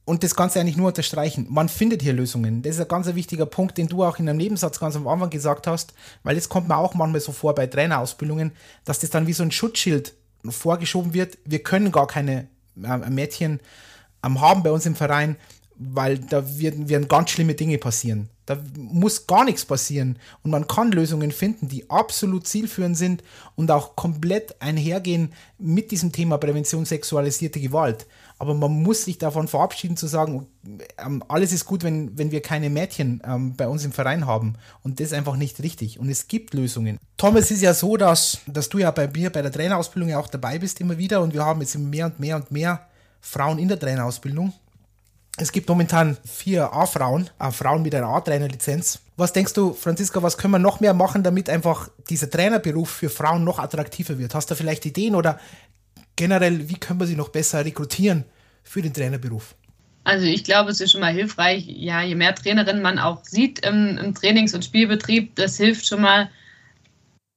Und 0.04 0.24
das 0.24 0.34
Ganze 0.34 0.58
eigentlich 0.60 0.76
nur 0.76 0.88
unterstreichen. 0.88 1.46
Man 1.48 1.68
findet 1.68 2.02
hier 2.02 2.12
Lösungen. 2.12 2.62
Das 2.62 2.74
ist 2.74 2.82
ein 2.82 2.88
ganz 2.88 3.06
wichtiger 3.14 3.46
Punkt, 3.46 3.78
den 3.78 3.86
du 3.86 4.02
auch 4.02 4.18
in 4.18 4.28
einem 4.28 4.38
Nebensatz 4.38 4.80
ganz 4.80 4.96
am 4.96 5.06
Anfang 5.06 5.30
gesagt 5.30 5.68
hast, 5.68 5.94
weil 6.24 6.36
es 6.36 6.48
kommt 6.48 6.66
mir 6.66 6.76
auch 6.76 6.94
manchmal 6.94 7.20
so 7.20 7.30
vor 7.30 7.54
bei 7.54 7.68
Trainerausbildungen, 7.68 8.50
dass 8.84 8.98
das 8.98 9.10
dann 9.10 9.28
wie 9.28 9.32
so 9.32 9.44
ein 9.44 9.52
Schutzschild 9.52 10.12
vorgeschoben 10.46 11.14
wird. 11.14 11.38
Wir 11.44 11.62
können 11.62 11.92
gar 11.92 12.08
keine 12.08 12.48
äh, 12.82 12.98
Mädchen 13.08 13.60
am 14.22 14.40
haben 14.40 14.64
bei 14.64 14.72
uns 14.72 14.86
im 14.86 14.96
Verein, 14.96 15.36
weil 15.76 16.18
da 16.18 16.58
werden, 16.58 16.88
werden 16.88 17.08
ganz 17.08 17.30
schlimme 17.30 17.54
Dinge 17.54 17.78
passieren. 17.78 18.28
Da 18.46 18.58
muss 18.76 19.26
gar 19.26 19.44
nichts 19.44 19.64
passieren 19.64 20.18
und 20.42 20.50
man 20.50 20.66
kann 20.68 20.92
Lösungen 20.92 21.32
finden, 21.32 21.68
die 21.68 21.88
absolut 21.88 22.46
zielführend 22.46 22.96
sind 22.96 23.22
und 23.56 23.70
auch 23.70 23.96
komplett 23.96 24.60
einhergehen 24.60 25.32
mit 25.58 25.90
diesem 25.90 26.12
Thema 26.12 26.36
Prävention 26.36 26.84
sexualisierte 26.84 27.58
Gewalt. 27.58 28.06
Aber 28.38 28.52
man 28.52 28.82
muss 28.82 29.04
sich 29.04 29.16
davon 29.16 29.48
verabschieden 29.48 29.96
zu 29.96 30.06
sagen, 30.06 30.46
ähm, 30.98 31.22
alles 31.28 31.52
ist 31.52 31.64
gut, 31.64 31.84
wenn, 31.84 32.18
wenn 32.18 32.32
wir 32.32 32.42
keine 32.42 32.68
Mädchen 32.68 33.22
ähm, 33.24 33.56
bei 33.56 33.66
uns 33.66 33.84
im 33.84 33.92
Verein 33.92 34.26
haben. 34.26 34.56
Und 34.82 35.00
das 35.00 35.08
ist 35.08 35.12
einfach 35.14 35.36
nicht 35.36 35.62
richtig. 35.62 35.98
Und 35.98 36.10
es 36.10 36.28
gibt 36.28 36.52
Lösungen. 36.52 36.98
Tom, 37.16 37.36
es 37.36 37.50
ist 37.50 37.62
ja 37.62 37.72
so, 37.72 37.96
dass, 37.96 38.40
dass 38.46 38.68
du 38.68 38.78
ja 38.78 38.90
bei 38.90 39.08
mir 39.08 39.30
bei 39.30 39.40
der 39.40 39.52
Trainerausbildung 39.52 40.10
ja 40.10 40.18
auch 40.18 40.28
dabei 40.28 40.58
bist 40.58 40.80
immer 40.80 40.98
wieder 40.98 41.22
und 41.22 41.32
wir 41.32 41.44
haben 41.44 41.60
jetzt 41.60 41.78
mehr 41.78 42.06
und 42.06 42.20
mehr 42.20 42.36
und 42.36 42.50
mehr 42.50 42.86
Frauen 43.20 43.58
in 43.58 43.68
der 43.68 43.78
Trainerausbildung. 43.78 44.52
Es 45.36 45.50
gibt 45.50 45.68
momentan 45.68 46.16
vier 46.24 46.72
A-Frauen, 46.72 47.28
äh, 47.40 47.50
Frauen 47.50 47.82
mit 47.82 47.94
einer 47.94 48.06
A-Trainer-Lizenz. 48.06 49.00
Was 49.16 49.32
denkst 49.32 49.52
du, 49.52 49.72
Franziska, 49.72 50.22
was 50.22 50.38
können 50.38 50.52
wir 50.52 50.58
noch 50.60 50.80
mehr 50.80 50.94
machen, 50.94 51.24
damit 51.24 51.50
einfach 51.50 51.88
dieser 52.08 52.30
Trainerberuf 52.30 52.88
für 52.88 53.10
Frauen 53.10 53.42
noch 53.42 53.58
attraktiver 53.58 54.18
wird? 54.18 54.34
Hast 54.34 54.50
du 54.50 54.54
vielleicht 54.54 54.86
Ideen 54.86 55.16
oder 55.16 55.40
generell, 56.14 56.68
wie 56.68 56.76
können 56.76 57.00
wir 57.00 57.06
sie 57.06 57.16
noch 57.16 57.30
besser 57.30 57.64
rekrutieren 57.64 58.24
für 58.62 58.80
den 58.80 58.94
Trainerberuf? 58.94 59.56
Also 60.04 60.26
ich 60.26 60.44
glaube, 60.44 60.70
es 60.70 60.80
ist 60.80 60.92
schon 60.92 61.00
mal 61.00 61.12
hilfreich, 61.12 61.64
ja, 61.66 62.02
je 62.02 62.14
mehr 62.14 62.34
Trainerinnen 62.34 62.82
man 62.82 62.98
auch 62.98 63.24
sieht 63.24 63.64
im, 63.66 63.98
im 63.98 64.14
Trainings- 64.14 64.54
und 64.54 64.64
Spielbetrieb, 64.64 65.34
das 65.34 65.56
hilft 65.56 65.86
schon 65.86 66.02
mal. 66.02 66.30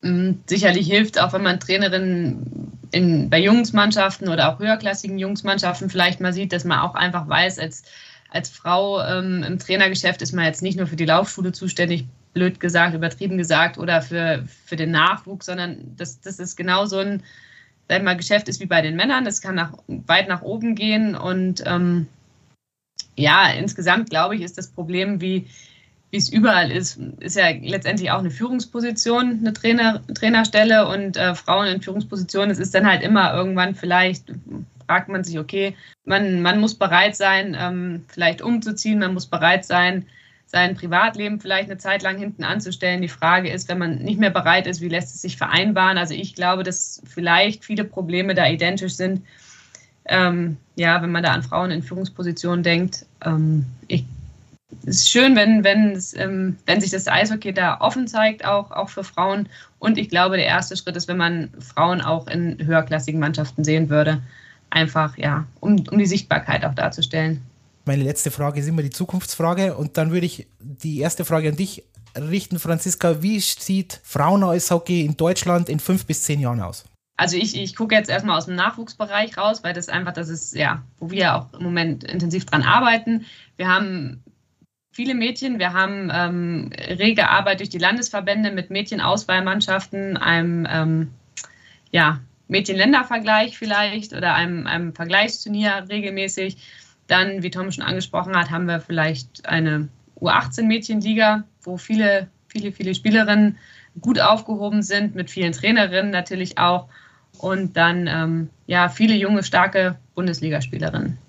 Ähm, 0.03 0.43
sicherlich 0.47 0.87
hilft 0.87 1.19
auch, 1.19 1.33
wenn 1.33 1.43
man 1.43 1.59
Trainerinnen 1.59 2.76
in, 2.91 3.29
bei 3.29 3.39
Jungsmannschaften 3.39 4.29
oder 4.29 4.49
auch 4.49 4.59
höherklassigen 4.59 5.19
Jungsmannschaften 5.19 5.89
vielleicht 5.89 6.19
mal 6.19 6.33
sieht, 6.33 6.53
dass 6.53 6.63
man 6.63 6.79
auch 6.79 6.95
einfach 6.95 7.27
weiß, 7.27 7.59
als, 7.59 7.83
als 8.31 8.49
Frau 8.49 9.01
ähm, 9.03 9.43
im 9.43 9.59
Trainergeschäft 9.59 10.21
ist 10.21 10.33
man 10.33 10.45
jetzt 10.45 10.61
nicht 10.61 10.77
nur 10.77 10.87
für 10.87 10.95
die 10.95 11.05
Laufschule 11.05 11.51
zuständig, 11.51 12.05
blöd 12.33 12.59
gesagt, 12.59 12.93
übertrieben 12.93 13.37
gesagt, 13.37 13.77
oder 13.77 14.01
für, 14.01 14.43
für 14.65 14.75
den 14.75 14.91
Nachwuchs, 14.91 15.47
sondern 15.47 15.95
das, 15.95 16.21
das 16.21 16.39
ist 16.39 16.55
genau 16.55 16.85
so 16.85 16.99
ein 16.99 17.23
sag 17.89 18.03
mal, 18.03 18.17
Geschäft 18.17 18.49
ist 18.49 18.59
wie 18.59 18.65
bei 18.65 18.81
den 18.81 18.95
Männern. 18.95 19.25
Das 19.25 19.41
kann 19.41 19.55
nach, 19.55 19.73
weit 19.87 20.27
nach 20.27 20.41
oben 20.41 20.75
gehen. 20.75 21.15
Und 21.15 21.63
ähm, 21.65 22.07
ja, 23.15 23.49
insgesamt 23.51 24.09
glaube 24.09 24.35
ich, 24.35 24.41
ist 24.41 24.57
das 24.57 24.67
Problem, 24.67 25.21
wie 25.21 25.47
wie 26.11 26.17
es 26.17 26.29
überall 26.29 26.71
ist, 26.71 26.99
ist 27.19 27.35
ja 27.35 27.49
letztendlich 27.49 28.11
auch 28.11 28.19
eine 28.19 28.31
Führungsposition, 28.31 29.39
eine 29.39 29.53
Trainer, 29.53 30.01
Trainerstelle 30.13 30.87
und 30.87 31.17
äh, 31.17 31.35
Frauen 31.35 31.67
in 31.67 31.81
Führungspositionen. 31.81 32.49
Es 32.49 32.59
ist 32.59 32.73
dann 32.73 32.87
halt 32.87 33.03
immer 33.03 33.33
irgendwann 33.33 33.75
vielleicht, 33.75 34.31
fragt 34.87 35.09
man 35.09 35.25
sich, 35.25 35.37
okay, 35.37 35.75
man, 36.05 36.41
man 36.41 36.61
muss 36.61 36.75
bereit 36.75 37.15
sein, 37.17 37.57
ähm, 37.59 38.05
vielleicht 38.07 38.41
umzuziehen, 38.41 38.99
man 38.99 39.13
muss 39.13 39.25
bereit 39.25 39.65
sein, 39.65 40.05
sein 40.45 40.75
Privatleben 40.75 41.41
vielleicht 41.41 41.69
eine 41.69 41.77
Zeit 41.77 42.03
lang 42.03 42.17
hinten 42.17 42.45
anzustellen. 42.45 43.01
Die 43.01 43.09
Frage 43.09 43.49
ist, 43.49 43.67
wenn 43.67 43.77
man 43.77 43.97
nicht 43.97 44.17
mehr 44.17 44.29
bereit 44.29 44.65
ist, 44.65 44.79
wie 44.79 44.87
lässt 44.87 45.13
es 45.13 45.21
sich 45.21 45.35
vereinbaren? 45.35 45.97
Also 45.97 46.13
ich 46.13 46.35
glaube, 46.35 46.63
dass 46.63 47.01
vielleicht 47.05 47.65
viele 47.65 47.83
Probleme 47.83 48.33
da 48.33 48.47
identisch 48.47 48.95
sind. 48.95 49.25
Ähm, 50.05 50.55
ja, 50.77 51.01
wenn 51.01 51.11
man 51.11 51.21
da 51.21 51.33
an 51.33 51.43
Frauen 51.43 51.69
in 51.69 51.83
Führungspositionen 51.83 52.63
denkt. 52.63 53.05
Ähm, 53.25 53.65
ich, 53.89 54.05
es 54.85 55.01
ist 55.01 55.09
schön, 55.09 55.35
wenn, 55.35 55.63
wenn, 55.63 55.91
es, 55.91 56.13
ähm, 56.15 56.57
wenn 56.65 56.81
sich 56.81 56.91
das 56.91 57.07
Eishockey 57.07 57.53
da 57.53 57.79
offen 57.79 58.07
zeigt, 58.07 58.45
auch, 58.45 58.71
auch 58.71 58.89
für 58.89 59.03
Frauen. 59.03 59.47
Und 59.79 59.97
ich 59.97 60.09
glaube, 60.09 60.37
der 60.37 60.45
erste 60.45 60.75
Schritt 60.75 60.95
ist, 60.95 61.07
wenn 61.07 61.17
man 61.17 61.49
Frauen 61.59 62.01
auch 62.01 62.27
in 62.27 62.57
höherklassigen 62.65 63.19
Mannschaften 63.19 63.63
sehen 63.63 63.89
würde. 63.89 64.21
Einfach, 64.69 65.17
ja, 65.17 65.45
um, 65.61 65.83
um 65.89 65.97
die 65.97 66.05
Sichtbarkeit 66.05 66.65
auch 66.65 66.73
darzustellen. 66.73 67.41
Meine 67.85 68.03
letzte 68.03 68.31
Frage 68.31 68.59
ist 68.59 68.67
immer 68.67 68.81
die 68.81 68.89
Zukunftsfrage 68.89 69.75
und 69.75 69.97
dann 69.97 70.11
würde 70.11 70.25
ich 70.25 70.47
die 70.59 70.99
erste 70.99 71.23
Frage 71.23 71.49
an 71.49 71.55
dich 71.55 71.85
richten, 72.17 72.59
Franziska. 72.59 73.21
Wie 73.21 73.39
sieht 73.39 74.01
Frauen-Eishockey 74.03 75.05
in 75.05 75.15
Deutschland 75.15 75.69
in 75.69 75.79
fünf 75.79 76.05
bis 76.05 76.23
zehn 76.23 76.41
Jahren 76.41 76.59
aus? 76.59 76.83
Also 77.15 77.37
ich, 77.37 77.55
ich 77.55 77.75
gucke 77.75 77.95
jetzt 77.95 78.09
erstmal 78.09 78.37
aus 78.37 78.45
dem 78.45 78.55
Nachwuchsbereich 78.55 79.37
raus, 79.37 79.63
weil 79.63 79.73
das 79.73 79.87
einfach, 79.87 80.13
das 80.13 80.27
ist 80.27 80.53
ja, 80.53 80.83
wo 80.99 81.09
wir 81.09 81.35
auch 81.35 81.53
im 81.53 81.63
Moment 81.63 82.03
intensiv 82.03 82.45
dran 82.45 82.63
arbeiten. 82.63 83.25
Wir 83.55 83.69
haben 83.69 84.23
viele 84.97 85.13
Mädchen, 85.13 85.59
wir 85.59 85.73
haben 85.73 86.09
ähm, 86.11 86.71
rege 86.89 87.29
Arbeit 87.29 87.59
durch 87.59 87.69
die 87.69 87.77
Landesverbände 87.77 88.49
mit 88.49 88.71
Mädchenauswahlmannschaften, 88.71 90.17
einem 90.17 90.67
ähm, 90.67 91.11
ja, 91.91 92.19
Mädchen-Länder-Vergleich 92.47 93.59
vielleicht 93.59 94.13
oder 94.13 94.33
einem, 94.33 94.65
einem 94.65 94.95
Vergleichsturnier 94.95 95.85
regelmäßig. 95.87 96.57
Dann, 97.05 97.43
wie 97.43 97.51
Tom 97.51 97.71
schon 97.71 97.83
angesprochen 97.83 98.35
hat, 98.35 98.49
haben 98.49 98.65
wir 98.65 98.79
vielleicht 98.79 99.47
eine 99.47 99.87
U18-Mädchenliga, 100.19 101.43
wo 101.61 101.77
viele, 101.77 102.27
viele, 102.47 102.71
viele 102.71 102.95
Spielerinnen 102.95 103.59
gut 104.01 104.19
aufgehoben 104.19 104.81
sind, 104.81 105.13
mit 105.13 105.29
vielen 105.29 105.53
Trainerinnen 105.53 106.09
natürlich 106.09 106.57
auch. 106.57 106.87
Und 107.37 107.77
dann 107.77 108.07
ähm, 108.07 108.49
ja 108.65 108.89
viele 108.89 109.13
junge, 109.13 109.43
starke 109.43 109.99
Bundesligaspielerinnen. 110.15 111.19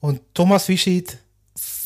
Und 0.00 0.20
Thomas, 0.34 0.68
wie 0.68 0.76
sieht 0.76 1.22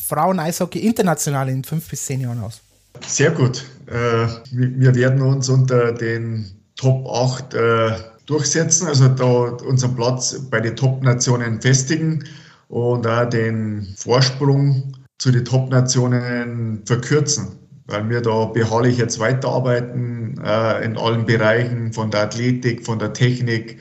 Frauen-Eishockey 0.07 0.79
international 0.79 1.49
in 1.49 1.63
fünf 1.63 1.89
bis 1.89 2.05
zehn 2.05 2.21
Jahren 2.21 2.39
aus? 2.39 2.61
Sehr 3.05 3.31
gut. 3.31 3.65
Äh, 3.87 4.27
wir 4.51 4.95
werden 4.95 5.21
uns 5.21 5.49
unter 5.49 5.91
den 5.91 6.51
Top 6.75 7.07
8 7.07 7.53
äh, 7.53 7.91
durchsetzen, 8.25 8.87
also 8.87 9.07
da 9.07 9.25
unseren 9.65 9.95
Platz 9.95 10.39
bei 10.49 10.59
den 10.59 10.75
Top-Nationen 10.75 11.61
festigen 11.61 12.23
und 12.69 13.07
auch 13.07 13.29
den 13.29 13.87
Vorsprung 13.97 14.93
zu 15.17 15.31
den 15.31 15.45
Top-Nationen 15.45 16.81
verkürzen, 16.85 17.57
weil 17.87 18.09
wir 18.09 18.21
da 18.21 18.45
beharrlich 18.45 18.97
jetzt 18.97 19.19
weiterarbeiten 19.19 20.39
äh, 20.43 20.85
in 20.85 20.97
allen 20.97 21.25
Bereichen, 21.25 21.93
von 21.93 22.11
der 22.11 22.21
Athletik, 22.23 22.85
von 22.85 22.99
der 22.99 23.13
Technik, 23.13 23.79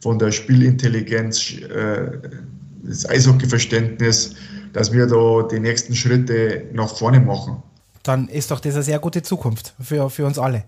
von 0.00 0.18
der 0.18 0.32
Spielintelligenz, 0.32 1.52
äh, 1.52 2.10
das 2.82 3.08
Eishockeyverständnis, 3.08 4.34
dass 4.76 4.92
wir 4.92 5.06
da 5.06 5.48
die 5.48 5.58
nächsten 5.58 5.94
Schritte 5.94 6.66
nach 6.74 6.94
vorne 6.94 7.18
machen. 7.18 7.62
Dann 8.02 8.28
ist 8.28 8.50
doch 8.50 8.60
das 8.60 8.74
eine 8.74 8.82
sehr 8.82 8.98
gute 8.98 9.22
Zukunft 9.22 9.74
für, 9.80 10.10
für 10.10 10.26
uns 10.26 10.38
alle. 10.38 10.64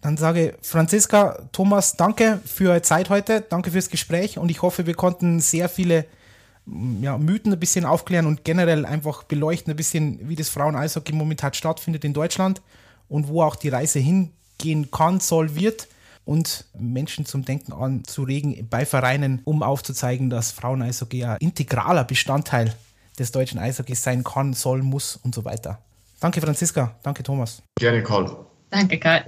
Dann 0.00 0.16
sage 0.16 0.54
Franziska, 0.60 1.38
Thomas, 1.52 1.96
danke 1.96 2.40
für 2.44 2.70
eure 2.70 2.82
Zeit 2.82 3.10
heute, 3.10 3.40
danke 3.48 3.70
fürs 3.70 3.90
Gespräch 3.90 4.38
und 4.38 4.50
ich 4.50 4.60
hoffe, 4.62 4.86
wir 4.86 4.94
konnten 4.94 5.38
sehr 5.38 5.68
viele 5.68 6.04
ja, 7.00 7.16
Mythen 7.16 7.52
ein 7.52 7.60
bisschen 7.60 7.84
aufklären 7.84 8.26
und 8.26 8.44
generell 8.44 8.84
einfach 8.84 9.22
beleuchten 9.22 9.72
ein 9.72 9.76
bisschen, 9.76 10.28
wie 10.28 10.36
das 10.36 10.48
Frauen-Eishockey 10.48 11.12
momentan 11.12 11.54
stattfindet 11.54 12.04
in 12.04 12.14
Deutschland 12.14 12.60
und 13.08 13.28
wo 13.28 13.42
auch 13.42 13.54
die 13.54 13.68
Reise 13.68 14.00
hingehen 14.00 14.90
kann, 14.90 15.20
soll, 15.20 15.54
wird 15.54 15.86
und 16.24 16.64
Menschen 16.76 17.24
zum 17.24 17.44
Denken 17.44 17.72
anzuregen 17.72 18.66
bei 18.68 18.84
Vereinen, 18.84 19.42
um 19.44 19.62
aufzuzeigen, 19.62 20.28
dass 20.28 20.50
Frauen-Eishockey 20.50 21.24
ein 21.24 21.38
integraler 21.38 22.02
Bestandteil 22.02 22.74
des 23.18 23.32
deutschen 23.32 23.58
Eishockeys 23.58 24.02
sein 24.02 24.24
kann, 24.24 24.52
soll, 24.52 24.82
muss 24.82 25.16
und 25.16 25.34
so 25.34 25.44
weiter. 25.44 25.80
Danke 26.20 26.40
Franziska, 26.40 26.96
danke 27.02 27.22
Thomas. 27.22 27.62
Gerne 27.78 28.02
Karl. 28.02 28.46
Danke 28.70 28.98
Karl. 28.98 29.24